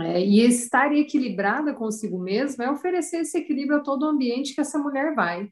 É, 0.00 0.24
e 0.24 0.40
estar 0.40 0.92
equilibrada 0.94 1.74
consigo 1.74 2.18
mesma 2.18 2.64
é 2.64 2.70
oferecer 2.70 3.18
esse 3.18 3.38
equilíbrio 3.38 3.78
a 3.78 3.82
todo 3.82 4.04
o 4.04 4.08
ambiente 4.08 4.54
que 4.54 4.60
essa 4.60 4.78
mulher 4.78 5.14
vai. 5.14 5.48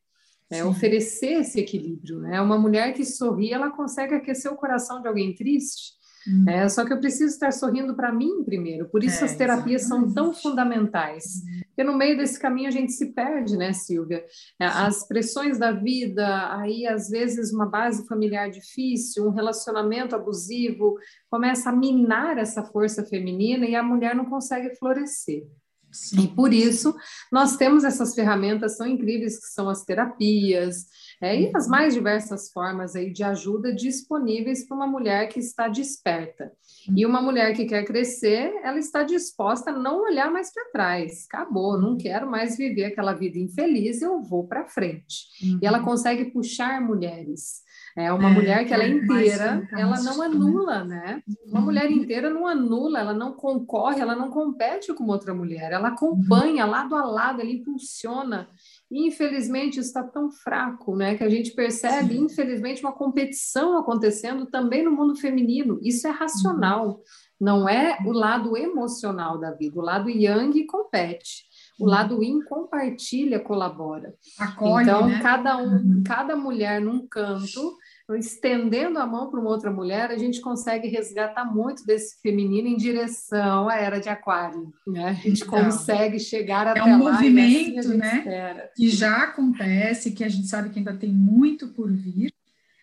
É 0.51 0.65
oferecer 0.65 1.41
esse 1.41 1.59
equilíbrio. 1.59 2.21
Né? 2.21 2.41
Uma 2.41 2.59
mulher 2.59 2.93
que 2.95 3.05
sorri, 3.05 3.53
ela 3.53 3.71
consegue 3.71 4.15
aquecer 4.15 4.53
o 4.53 4.57
coração 4.57 5.01
de 5.01 5.09
alguém 5.09 5.35
triste. 5.35 5.95
Hum. 6.27 6.49
É, 6.49 6.69
só 6.69 6.85
que 6.85 6.93
eu 6.93 7.01
preciso 7.01 7.33
estar 7.35 7.53
sorrindo 7.53 7.95
para 7.95 8.13
mim 8.13 8.43
primeiro, 8.45 8.89
por 8.89 9.05
isso 9.05 9.23
é, 9.23 9.27
as 9.27 9.37
terapias 9.37 9.83
exatamente. 9.83 10.15
são 10.15 10.25
tão 10.25 10.33
fundamentais. 10.33 11.43
Porque 11.75 11.83
no 11.83 11.99
meio 11.99 12.17
desse 12.17 12.39
caminho 12.39 12.69
a 12.69 12.71
gente 12.71 12.93
se 12.93 13.13
perde, 13.13 13.57
né, 13.57 13.73
Silvia? 13.73 14.25
É, 14.61 14.65
as 14.65 15.09
pressões 15.09 15.59
da 15.59 15.73
vida, 15.73 16.57
aí 16.57 16.87
às 16.87 17.11
vezes 17.11 17.53
uma 17.53 17.67
base 17.67 18.07
familiar 18.07 18.49
difícil, 18.49 19.27
um 19.27 19.33
relacionamento 19.33 20.15
abusivo, 20.15 20.97
começa 21.29 21.71
a 21.71 21.77
minar 21.77 22.39
essa 22.39 22.63
força 22.63 23.05
feminina 23.05 23.67
e 23.67 23.75
a 23.75 23.83
mulher 23.83 24.15
não 24.15 24.25
consegue 24.25 24.77
florescer. 24.77 25.49
Sim. 25.91 26.25
E 26.25 26.29
por 26.29 26.53
isso 26.53 26.95
nós 27.31 27.57
temos 27.57 27.83
essas 27.85 28.15
ferramentas 28.15 28.77
tão 28.77 28.87
incríveis 28.87 29.39
que 29.39 29.47
são 29.47 29.69
as 29.69 29.85
terapias, 29.85 30.87
é, 31.25 31.41
e 31.41 31.51
as 31.55 31.67
mais 31.67 31.95
diversas 31.95 32.51
formas 32.53 32.95
aí 32.95 33.11
de 33.11 33.25
ajuda 33.25 33.75
disponíveis 33.75 34.67
para 34.67 34.77
uma 34.77 34.87
mulher 34.87 35.29
que 35.29 35.41
está 35.41 35.69
desperta. 35.69 36.53
E 36.95 37.07
uma 37.07 37.23
mulher 37.23 37.55
que 37.55 37.65
quer 37.65 37.83
crescer, 37.85 38.53
ela 38.63 38.79
está 38.79 39.03
disposta 39.03 39.71
a 39.71 39.79
não 39.79 40.03
olhar 40.03 40.31
mais 40.31 40.53
para 40.53 40.71
trás. 40.71 41.27
Acabou, 41.27 41.81
não 41.81 41.97
quero 41.97 42.31
mais 42.31 42.59
viver 42.59 42.85
aquela 42.85 43.15
vida 43.15 43.39
infeliz, 43.39 44.03
eu 44.03 44.21
vou 44.21 44.47
para 44.47 44.67
frente. 44.67 45.25
Uhum. 45.43 45.59
E 45.63 45.67
ela 45.67 45.79
uhum. 45.79 45.85
consegue 45.85 46.27
puxar 46.27 46.81
mulheres. 46.81 47.65
É 47.97 48.13
uma 48.13 48.29
é, 48.29 48.33
mulher 48.33 48.67
que 48.67 48.75
ela 48.75 48.83
é 48.83 48.89
inteira, 48.89 49.69
ela 49.73 50.01
não 50.03 50.19
né? 50.19 50.27
anula, 50.27 50.85
né? 50.85 51.23
Uma 51.47 51.61
uhum. 51.61 51.65
mulher 51.65 51.91
inteira 51.91 52.29
não 52.29 52.45
anula, 52.47 52.99
ela 52.99 53.15
não 53.15 53.33
concorre, 53.33 54.01
ela 54.01 54.17
não 54.17 54.31
compete 54.31 54.93
com 54.93 55.05
outra 55.07 55.33
mulher, 55.33 55.71
ela 55.71 55.89
acompanha 55.89 56.65
uhum. 56.65 56.71
lado 56.73 56.97
a 56.97 57.05
lado, 57.05 57.41
ela 57.41 57.51
impulsiona 57.51 58.49
infelizmente 58.95 59.81
está 59.81 60.03
tão 60.03 60.31
fraco, 60.31 60.97
né, 60.97 61.17
que 61.17 61.25
a 61.25 61.29
gente 61.29 61.53
percebe, 61.53 62.15
Sim. 62.15 62.25
infelizmente, 62.25 62.83
uma 62.83 62.93
competição 62.93 63.77
acontecendo 63.77 64.47
também 64.47 64.85
no 64.85 64.91
mundo 64.91 65.17
feminino. 65.17 65.79
Isso 65.83 66.07
é 66.07 66.11
racional, 66.11 66.89
uhum. 66.89 67.03
não 67.41 67.69
é 67.69 67.99
o 68.07 68.13
lado 68.13 68.57
emocional 68.57 69.39
da 69.39 69.51
vida. 69.51 69.79
O 69.79 69.83
lado 69.83 70.09
yang 70.09 70.65
compete. 70.67 71.45
O 71.79 71.87
lado 71.87 72.23
yin 72.23 72.41
compartilha, 72.43 73.41
colabora. 73.41 74.15
Acolhe, 74.39 74.85
então, 74.85 75.09
né? 75.09 75.21
cada 75.21 75.57
um, 75.57 75.75
uhum. 75.75 76.03
cada 76.07 76.37
mulher 76.37 76.81
num 76.81 77.07
canto 77.07 77.77
estendendo 78.11 78.99
a 78.99 79.07
mão 79.07 79.31
para 79.31 79.41
uma 79.41 79.49
outra 79.49 79.71
mulher, 79.71 80.11
a 80.11 80.19
gente 80.19 80.41
consegue 80.41 80.89
resgatar 80.89 81.45
muito 81.45 81.87
desse 81.87 82.21
feminino 82.21 82.69
em 82.69 82.77
direção 82.77 83.69
à 83.69 83.77
era 83.77 83.99
de 83.99 84.11
aquário, 84.11 84.75
né? 84.87 85.09
A 85.09 85.15
gente 85.15 85.43
então, 85.43 85.65
consegue 85.65 86.21
chegar 86.21 86.67
até 86.67 86.83
lá. 86.83 86.91
É 86.91 86.97
um 86.97 87.03
lá 87.03 87.13
movimento, 87.13 87.79
assim 87.79 87.97
né? 87.97 88.19
Espera. 88.19 88.71
Que 88.77 88.91
já 88.91 89.23
acontece, 89.23 90.11
que 90.11 90.23
a 90.23 90.29
gente 90.29 90.47
sabe 90.47 90.69
que 90.69 90.79
ainda 90.79 90.95
tem 90.95 91.11
muito 91.11 91.69
por 91.69 91.91
vir, 91.91 92.31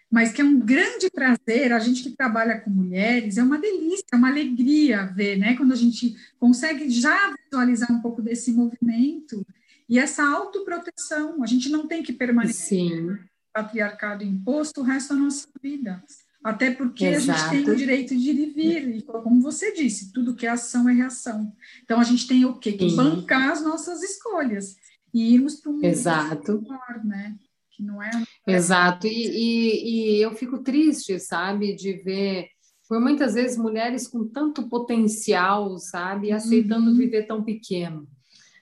mas 0.10 0.34
que 0.34 0.42
é 0.42 0.44
um 0.44 0.60
grande 0.60 1.10
prazer, 1.12 1.72
a 1.72 1.80
gente 1.80 2.02
que 2.02 2.18
trabalha 2.18 2.60
com 2.60 2.72
mulheres, 2.72 3.38
é 3.38 3.44
uma 3.44 3.60
delícia, 3.60 4.04
é 4.12 4.16
uma 4.16 4.30
alegria 4.30 5.06
ver, 5.06 5.38
né? 5.38 5.56
Quando 5.56 5.72
a 5.72 5.78
gente 5.78 6.16
consegue 6.40 6.90
já 6.90 7.36
visualizar 7.46 7.92
um 7.92 8.02
pouco 8.02 8.24
desse 8.24 8.52
movimento 8.52 9.46
e 9.88 10.00
essa 10.00 10.24
autoproteção, 10.24 11.44
a 11.44 11.46
gente 11.46 11.70
não 11.70 11.88
tem 11.88 12.02
que 12.02 12.12
permanecer 12.12 12.80
Sim 12.80 13.31
patriarcado 13.54 14.24
imposto 14.24 14.82
o 14.82 14.84
resto 14.84 15.14
da 15.14 15.20
nossa 15.20 15.48
vida. 15.62 16.04
Até 16.44 16.72
porque 16.72 17.06
Exato. 17.06 17.40
a 17.40 17.54
gente 17.54 17.66
tem 17.66 17.74
o 17.74 17.78
direito 17.78 18.18
de 18.18 18.32
ir 18.32 18.40
e 18.40 18.46
vir, 18.48 18.96
e 18.96 19.02
como 19.04 19.42
você 19.42 19.74
disse, 19.74 20.12
tudo 20.12 20.36
que 20.36 20.48
é 20.48 20.50
ação 20.50 20.90
é 20.90 20.94
reação. 20.94 21.54
Então 21.84 22.00
a 22.00 22.04
gente 22.04 22.28
tem 22.28 22.46
o 22.46 22.58
quê? 22.58 22.72
Que 22.72 22.90
Sim. 22.90 22.96
bancar 22.96 23.52
as 23.52 23.64
nossas 23.64 24.02
escolhas 24.02 24.76
e 25.14 25.36
irmos 25.36 25.56
para 25.58 25.72
um 25.72 25.84
Exato. 25.84 26.62
melhor, 26.62 27.06
né? 27.06 27.36
Que 27.70 27.84
não 27.84 28.02
é. 28.02 28.10
Exato. 28.48 29.06
E, 29.06 29.12
e, 29.12 30.18
e 30.18 30.22
eu 30.22 30.34
fico 30.34 30.60
triste, 30.60 31.20
sabe, 31.20 31.76
de 31.76 31.94
ver 31.94 32.48
por 32.90 33.00
muitas 33.00 33.36
vezes 33.36 33.58
mulheres 33.58 34.08
com 34.08 34.28
tanto 34.28 34.68
potencial, 34.68 35.78
sabe, 35.78 36.32
aceitando 36.32 36.90
uhum. 36.90 36.98
viver 36.98 37.28
tão 37.28 37.44
pequeno. 37.44 38.08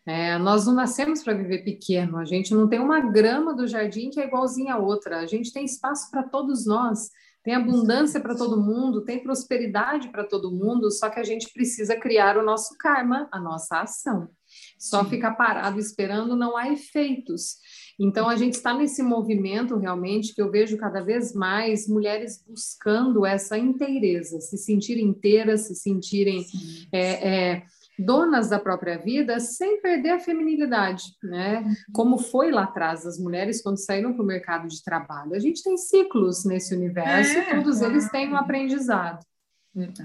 É, 0.06 0.38
nós 0.38 0.66
não 0.66 0.74
nascemos 0.74 1.24
para 1.24 1.34
viver 1.34 1.64
pequeno, 1.64 2.18
a 2.18 2.26
gente 2.26 2.54
não 2.54 2.68
tem 2.68 2.80
uma 2.80 3.00
grama 3.00 3.54
do 3.54 3.68
jardim 3.68 4.10
que 4.10 4.20
é 4.20 4.26
igualzinha 4.26 4.76
a 4.76 4.80
outra, 4.80 5.20
a 5.20 5.26
gente 5.26 5.54
tem 5.54 5.66
espaço 5.66 6.10
para 6.10 6.24
todos 6.24 6.66
nós, 6.66 7.10
tem 7.44 7.56
abundância 7.56 8.20
para 8.20 8.36
todo 8.36 8.62
mundo, 8.62 9.04
tem 9.04 9.24
prosperidade 9.24 10.10
para 10.10 10.26
todo 10.26 10.52
mundo, 10.52 10.92
só 10.92 11.10
que 11.10 11.20
a 11.20 11.24
gente 11.24 11.52
precisa 11.54 11.96
criar 11.96 12.38
o 12.38 12.44
nosso 12.44 12.78
karma, 12.78 13.30
a 13.32 13.40
nossa 13.40 13.82
ação. 13.82 14.30
Só 14.78 15.04
Sim. 15.04 15.12
ficar 15.12 15.32
parado 15.32 15.80
esperando 15.80 16.36
não 16.36 16.58
há 16.58 16.72
efeitos. 16.72 17.58
Então, 18.00 18.28
a 18.28 18.36
gente 18.36 18.54
está 18.54 18.74
nesse 18.74 19.02
movimento 19.02 19.78
realmente 19.78 20.34
que 20.34 20.42
eu 20.42 20.52
vejo 20.52 20.78
cada 20.78 21.02
vez 21.02 21.34
mais 21.34 21.88
mulheres 21.88 22.44
buscando 22.46 23.26
essa 23.26 23.58
inteireza, 23.58 24.40
se 24.42 24.58
sentirem 24.58 25.06
inteiras, 25.06 25.68
se 25.68 25.76
sentirem. 25.76 26.46
É, 26.92 27.30
é, 27.30 27.64
donas 28.00 28.50
da 28.50 28.60
própria 28.60 28.98
vida 28.98 29.40
sem 29.40 29.82
perder 29.82 30.12
a 30.12 30.20
feminilidade, 30.20 31.04
né? 31.24 31.60
Uhum. 31.60 31.74
Como 31.94 32.18
foi 32.18 32.52
lá 32.52 32.64
atrás 32.64 33.06
as 33.06 33.20
mulheres 33.20 33.62
quando 33.62 33.78
saíram 33.78 34.14
para 34.14 34.24
o 34.24 34.26
mercado 34.26 34.68
de 34.68 34.84
trabalho. 34.84 35.34
A 35.34 35.40
gente 35.40 35.64
tem 35.64 35.78
ciclos 35.78 36.46
nesse 36.46 36.74
universo 36.74 37.38
é, 37.38 37.42
e 37.42 37.56
todos 37.56 37.82
é. 37.82 37.86
eles 37.86 38.10
têm 38.10 38.32
um 38.32 38.38
aprendizado. 38.38 39.24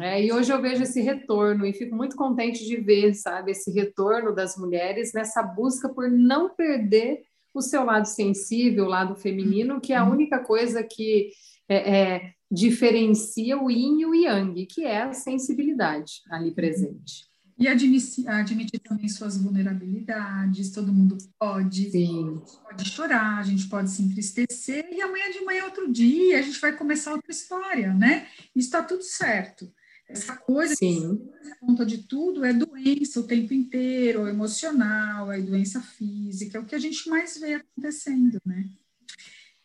É, 0.00 0.22
e 0.22 0.32
hoje 0.32 0.52
eu 0.52 0.60
vejo 0.60 0.82
esse 0.82 1.00
retorno 1.00 1.64
e 1.64 1.72
fico 1.72 1.96
muito 1.96 2.16
contente 2.16 2.64
de 2.64 2.76
ver, 2.76 3.14
sabe, 3.14 3.52
esse 3.52 3.70
retorno 3.72 4.34
das 4.34 4.56
mulheres 4.56 5.12
nessa 5.12 5.42
busca 5.42 5.88
por 5.88 6.10
não 6.10 6.50
perder 6.50 7.22
o 7.52 7.60
seu 7.60 7.84
lado 7.84 8.06
sensível, 8.06 8.84
o 8.84 8.88
lado 8.88 9.16
feminino, 9.16 9.80
que 9.80 9.92
é 9.92 9.96
a 9.96 10.04
uhum. 10.04 10.10
única 10.10 10.38
coisa 10.40 10.82
que 10.82 11.30
é, 11.68 11.98
é, 11.98 12.32
diferencia 12.50 13.60
o 13.60 13.70
yin 13.70 14.00
e 14.00 14.06
o 14.06 14.14
yang, 14.14 14.66
que 14.66 14.84
é 14.84 15.02
a 15.02 15.12
sensibilidade 15.12 16.22
ali 16.30 16.52
presente. 16.52 17.33
E 17.56 17.68
admitir, 17.68 18.28
admitir, 18.28 18.80
também 18.80 19.08
suas 19.08 19.36
vulnerabilidades, 19.36 20.70
todo 20.70 20.92
mundo 20.92 21.16
pode, 21.38 21.90
Sim. 21.90 22.42
pode 22.64 22.84
chorar, 22.84 23.38
a 23.38 23.42
gente 23.44 23.68
pode 23.68 23.90
se 23.90 24.02
entristecer, 24.02 24.88
e 24.92 25.00
amanhã 25.00 25.30
de 25.30 25.44
manhã, 25.44 25.64
outro 25.64 25.90
dia, 25.90 26.38
a 26.40 26.42
gente 26.42 26.60
vai 26.60 26.76
começar 26.76 27.12
outra 27.12 27.30
história, 27.30 27.94
né? 27.94 28.26
Isso 28.56 28.68
está 28.68 28.82
tudo 28.82 29.04
certo. 29.04 29.72
Essa 30.08 30.36
coisa 30.36 30.74
Sim. 30.74 31.16
que 31.42 31.54
conta 31.60 31.86
de 31.86 31.98
tudo 31.98 32.44
é 32.44 32.52
doença 32.52 33.20
o 33.20 33.26
tempo 33.26 33.54
inteiro, 33.54 34.28
emocional, 34.28 35.32
é 35.32 35.40
doença 35.40 35.80
física, 35.80 36.58
é 36.58 36.60
o 36.60 36.66
que 36.66 36.74
a 36.74 36.78
gente 36.78 37.08
mais 37.08 37.38
vê 37.38 37.54
acontecendo, 37.54 38.40
né? 38.44 38.68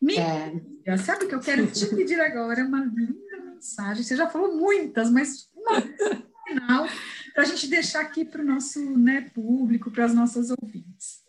Minha, 0.01 0.53
é. 0.85 0.97
sabe 0.97 1.25
o 1.25 1.27
que 1.27 1.35
eu 1.35 1.41
quero 1.41 1.67
te 1.67 1.87
pedir 1.87 2.21
agora? 2.21 2.63
Uma 2.65 2.85
linda 2.85 3.37
mensagem. 3.43 4.01
Você 4.01 4.15
já 4.15 4.29
falou 4.29 4.55
muitas, 4.55 5.11
mas 5.11 5.49
uma 5.53 5.81
final 6.47 6.87
para 7.33 7.43
a 7.43 7.45
gente 7.45 7.67
deixar 7.67 8.01
aqui 8.01 8.25
para 8.25 8.41
o 8.41 8.45
nosso 8.45 8.79
né, 8.97 9.29
público, 9.33 9.91
para 9.91 10.05
as 10.05 10.13
nossas 10.13 10.49
ouvintes. 10.49 11.19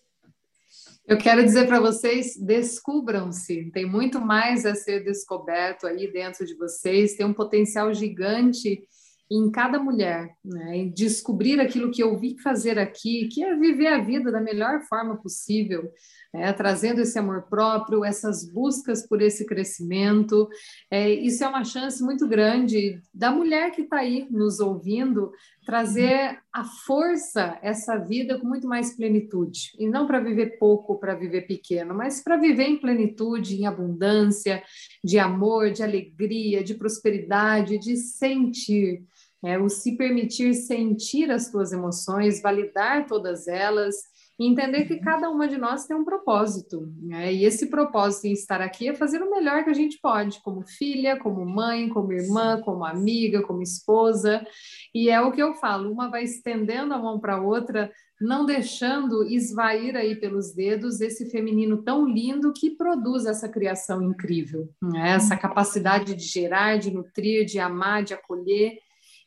Eu 1.06 1.18
quero 1.18 1.42
dizer 1.42 1.66
para 1.66 1.80
vocês, 1.80 2.36
descubram-se, 2.36 3.70
tem 3.72 3.84
muito 3.84 4.20
mais 4.20 4.64
a 4.64 4.74
ser 4.74 5.02
descoberto 5.02 5.86
aí 5.86 6.12
dentro 6.12 6.46
de 6.46 6.54
vocês, 6.54 7.14
tem 7.14 7.26
um 7.26 7.34
potencial 7.34 7.92
gigante 7.92 8.80
em 9.30 9.50
cada 9.50 9.78
mulher, 9.78 10.34
né? 10.44 10.76
em 10.76 10.90
descobrir 10.90 11.60
aquilo 11.60 11.90
que 11.90 12.02
eu 12.02 12.18
vi 12.18 12.36
fazer 12.40 12.78
aqui, 12.78 13.28
que 13.28 13.42
é 13.42 13.56
viver 13.56 13.88
a 13.88 14.00
vida 14.00 14.30
da 14.30 14.40
melhor 14.40 14.82
forma 14.88 15.16
possível, 15.16 15.90
né? 16.32 16.52
trazendo 16.52 17.00
esse 17.00 17.18
amor 17.18 17.42
próprio, 17.42 18.04
essas 18.04 18.44
buscas 18.50 19.06
por 19.06 19.20
esse 19.20 19.44
crescimento. 19.44 20.48
É, 20.90 21.10
isso 21.10 21.44
é 21.44 21.48
uma 21.48 21.64
chance 21.64 22.02
muito 22.02 22.26
grande 22.26 23.00
da 23.12 23.30
mulher 23.30 23.72
que 23.72 23.82
está 23.82 23.98
aí 23.98 24.26
nos 24.30 24.60
ouvindo 24.60 25.32
trazer 25.64 26.38
a 26.52 26.64
força, 26.64 27.58
essa 27.62 27.96
vida 27.96 28.38
com 28.38 28.46
muito 28.46 28.66
mais 28.66 28.96
plenitude. 28.96 29.72
E 29.78 29.88
não 29.88 30.06
para 30.06 30.20
viver 30.20 30.58
pouco, 30.58 30.98
para 30.98 31.14
viver 31.14 31.42
pequeno, 31.42 31.94
mas 31.94 32.22
para 32.22 32.36
viver 32.36 32.64
em 32.64 32.80
plenitude, 32.80 33.60
em 33.60 33.66
abundância, 33.66 34.62
de 35.04 35.18
amor, 35.18 35.70
de 35.70 35.82
alegria, 35.82 36.64
de 36.64 36.74
prosperidade, 36.74 37.78
de 37.78 37.96
sentir 37.96 39.04
é 39.42 39.58
o 39.58 39.70
se 39.70 39.96
permitir 39.96 40.52
sentir 40.54 41.30
as 41.30 41.46
suas 41.46 41.72
emoções, 41.72 42.42
validar 42.42 43.06
todas 43.06 43.48
elas 43.48 43.96
e 44.40 44.46
entender 44.46 44.86
que 44.86 44.96
cada 44.96 45.28
uma 45.28 45.46
de 45.46 45.58
nós 45.58 45.84
tem 45.84 45.94
um 45.94 46.02
propósito. 46.02 46.90
Né? 47.02 47.30
E 47.30 47.44
esse 47.44 47.66
propósito 47.66 48.24
em 48.24 48.32
estar 48.32 48.62
aqui 48.62 48.88
é 48.88 48.94
fazer 48.94 49.22
o 49.22 49.30
melhor 49.30 49.62
que 49.62 49.68
a 49.68 49.74
gente 49.74 49.98
pode, 50.00 50.40
como 50.40 50.66
filha, 50.66 51.18
como 51.18 51.44
mãe, 51.44 51.90
como 51.90 52.10
irmã, 52.10 52.58
como 52.62 52.82
amiga, 52.82 53.42
como 53.42 53.60
esposa. 53.60 54.42
E 54.94 55.10
é 55.10 55.20
o 55.20 55.30
que 55.30 55.42
eu 55.42 55.52
falo: 55.56 55.92
uma 55.92 56.08
vai 56.08 56.24
estendendo 56.24 56.94
a 56.94 56.98
mão 56.98 57.20
para 57.20 57.34
a 57.34 57.42
outra, 57.42 57.92
não 58.18 58.46
deixando 58.46 59.24
esvair 59.24 59.94
aí 59.94 60.16
pelos 60.16 60.54
dedos 60.54 61.02
esse 61.02 61.28
feminino 61.30 61.82
tão 61.82 62.08
lindo 62.08 62.50
que 62.54 62.70
produz 62.70 63.26
essa 63.26 63.46
criação 63.46 64.02
incrível, 64.02 64.70
né? 64.82 65.10
essa 65.10 65.36
capacidade 65.36 66.14
de 66.14 66.24
gerar, 66.24 66.78
de 66.78 66.90
nutrir, 66.90 67.44
de 67.44 67.58
amar, 67.58 68.02
de 68.02 68.14
acolher 68.14 68.78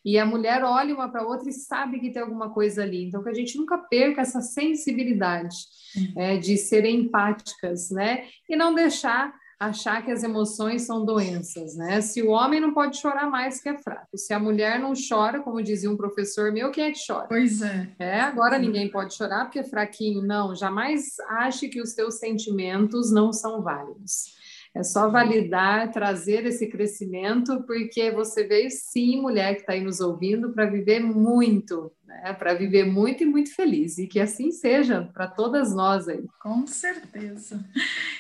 e 0.03 0.17
a 0.17 0.25
mulher 0.25 0.63
olha 0.63 0.93
uma 0.93 1.09
para 1.09 1.21
a 1.21 1.27
outra 1.27 1.49
e 1.49 1.53
sabe 1.53 1.99
que 1.99 2.11
tem 2.11 2.21
alguma 2.21 2.49
coisa 2.49 2.83
ali. 2.83 3.05
Então, 3.05 3.23
que 3.23 3.29
a 3.29 3.33
gente 3.33 3.57
nunca 3.57 3.77
perca 3.77 4.21
essa 4.21 4.41
sensibilidade 4.41 5.55
uhum. 5.95 6.21
é, 6.21 6.37
de 6.37 6.57
ser 6.57 6.85
empáticas, 6.85 7.89
né? 7.89 8.25
E 8.49 8.55
não 8.55 8.73
deixar 8.73 9.33
achar 9.59 10.03
que 10.03 10.11
as 10.11 10.23
emoções 10.23 10.81
são 10.81 11.05
doenças, 11.05 11.75
né? 11.75 12.01
Se 12.01 12.21
o 12.21 12.29
homem 12.29 12.59
não 12.59 12.73
pode 12.73 12.97
chorar 12.97 13.29
mais 13.29 13.61
que 13.61 13.69
é 13.69 13.77
fraco, 13.77 14.17
se 14.17 14.33
a 14.33 14.39
mulher 14.39 14.79
não 14.79 14.93
chora, 14.93 15.41
como 15.41 15.63
dizia 15.63 15.89
um 15.89 15.97
professor 15.97 16.51
meu, 16.51 16.71
quem 16.71 16.85
é 16.85 16.91
que 16.91 16.99
chora? 17.05 17.27
Pois 17.27 17.61
é. 17.61 17.87
É, 17.97 18.19
agora 18.19 18.57
ninguém 18.57 18.89
pode 18.89 19.13
chorar 19.13 19.45
porque 19.45 19.59
é 19.59 19.63
fraquinho. 19.63 20.21
Não, 20.21 20.55
jamais 20.55 21.15
ache 21.29 21.69
que 21.69 21.81
os 21.81 21.93
teus 21.93 22.15
sentimentos 22.15 23.11
não 23.11 23.31
são 23.31 23.61
válidos. 23.61 24.42
É 24.75 24.81
só 24.81 25.07
validar, 25.07 25.91
trazer 25.91 26.45
esse 26.47 26.67
crescimento, 26.67 27.61
porque 27.63 28.09
você 28.09 28.43
veio 28.43 28.71
sim, 28.71 29.21
mulher 29.21 29.53
que 29.53 29.61
está 29.61 29.73
aí 29.73 29.81
nos 29.81 29.99
ouvindo, 29.99 30.51
para 30.51 30.65
viver 30.65 30.99
muito, 30.99 31.91
né? 32.07 32.33
para 32.33 32.55
viver 32.55 32.83
muito 32.83 33.21
e 33.21 33.25
muito 33.25 33.53
feliz. 33.53 33.99
E 33.99 34.07
que 34.07 34.19
assim 34.19 34.51
seja 34.51 35.03
para 35.13 35.27
todas 35.27 35.75
nós 35.75 36.07
aí. 36.07 36.25
Com 36.41 36.65
certeza. 36.65 37.63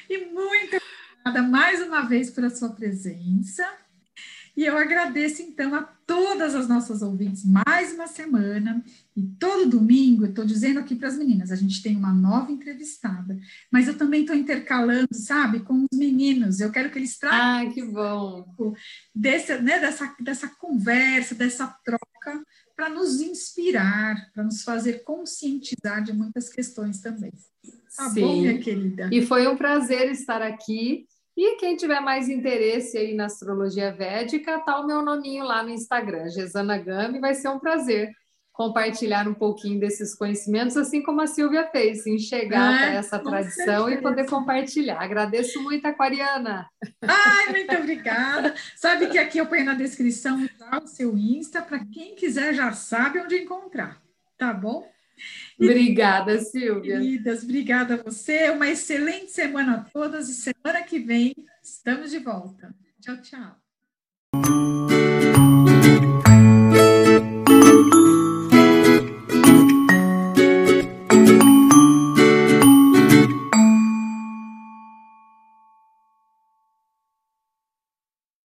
E 0.07 0.25
muito 0.25 0.77
obrigada 1.23 1.41
mais 1.49 1.81
uma 1.81 2.01
vez 2.01 2.29
pela 2.29 2.51
sua 2.51 2.69
presença. 2.69 3.65
E 4.55 4.63
eu 4.63 4.77
agradeço 4.77 5.41
então 5.41 5.73
a 5.73 5.81
todas 6.05 6.53
as 6.53 6.67
nossas 6.67 7.01
ouvintes 7.01 7.43
mais 7.43 7.93
uma 7.93 8.05
semana. 8.05 8.83
E 9.15 9.21
todo 9.39 9.69
domingo, 9.69 10.25
eu 10.25 10.29
estou 10.29 10.43
dizendo 10.43 10.79
aqui 10.79 10.95
para 10.95 11.07
as 11.07 11.17
meninas, 11.17 11.51
a 11.51 11.55
gente 11.55 11.83
tem 11.83 11.95
uma 11.95 12.11
nova 12.11 12.51
entrevistada, 12.51 13.37
mas 13.71 13.87
eu 13.87 13.95
também 13.95 14.21
estou 14.21 14.35
intercalando, 14.35 15.09
sabe, 15.13 15.59
com 15.59 15.85
os 15.91 15.97
meninos. 15.97 16.59
Eu 16.59 16.71
quero 16.71 16.89
que 16.89 16.97
eles 16.97 17.17
tragam. 17.19 17.69
Ah, 17.69 17.71
que 17.71 17.83
bom! 17.83 18.75
Desse, 19.13 19.55
né, 19.59 19.79
dessa, 19.79 20.15
dessa 20.19 20.47
conversa, 20.47 21.35
dessa 21.35 21.67
troca, 21.85 22.43
para 22.75 22.89
nos 22.89 23.21
inspirar, 23.21 24.31
para 24.33 24.43
nos 24.43 24.63
fazer 24.63 25.03
conscientizar 25.03 26.03
de 26.03 26.11
muitas 26.11 26.49
questões 26.49 26.99
também. 26.99 27.31
Tá 27.95 28.09
Sim. 28.09 28.21
bom, 28.21 28.41
minha 28.41 28.59
querida? 28.59 29.09
E 29.11 29.21
foi 29.21 29.47
um 29.47 29.55
prazer 29.55 30.09
estar 30.09 30.41
aqui. 30.41 31.05
E 31.37 31.55
quem 31.57 31.75
tiver 31.75 31.99
mais 31.99 32.29
interesse 32.29 32.97
aí 32.97 33.13
na 33.13 33.25
astrologia 33.25 33.91
védica, 33.91 34.59
tá 34.59 34.79
o 34.79 34.87
meu 34.87 35.03
nominho 35.03 35.43
lá 35.43 35.63
no 35.63 35.69
Instagram, 35.69 36.29
Gesana 36.29 36.77
Gami, 36.77 37.19
vai 37.19 37.33
ser 37.33 37.49
um 37.49 37.59
prazer 37.59 38.11
compartilhar 38.53 39.27
um 39.27 39.33
pouquinho 39.33 39.79
desses 39.79 40.13
conhecimentos, 40.13 40.77
assim 40.77 41.01
como 41.01 41.19
a 41.19 41.27
Silvia 41.27 41.67
fez, 41.71 42.05
enxergar 42.05 42.93
é, 42.93 42.95
essa 42.97 43.17
tradição 43.17 43.85
certeza. 43.85 43.91
e 43.91 44.01
poder 44.01 44.29
compartilhar. 44.29 45.01
Agradeço 45.01 45.61
muito, 45.61 45.85
Aquariana. 45.87 46.69
Ai, 47.01 47.51
muito 47.51 47.75
obrigada. 47.75 48.53
Sabe 48.75 49.07
que 49.07 49.17
aqui 49.17 49.39
eu 49.39 49.47
ponho 49.47 49.65
na 49.65 49.73
descrição 49.73 50.47
o 50.81 50.87
seu 50.87 51.17
Insta, 51.17 51.61
para 51.61 51.83
quem 51.85 52.15
quiser 52.15 52.53
já 52.53 52.71
sabe 52.73 53.19
onde 53.19 53.35
encontrar, 53.35 53.99
tá 54.37 54.53
bom? 54.53 54.87
Obrigada, 55.59 56.39
Silvia. 56.39 56.99
Queridas, 56.99 57.43
obrigada 57.43 57.95
a 57.95 57.97
você. 57.97 58.49
Uma 58.49 58.69
excelente 58.69 59.31
semana 59.31 59.75
a 59.75 59.79
todas 59.79 60.29
e 60.29 60.33
semana 60.33 60.83
que 60.83 60.99
vem 60.99 61.33
estamos 61.61 62.11
de 62.11 62.19
volta. 62.19 62.73
Tchau, 63.01 63.17
tchau. 63.17 64.82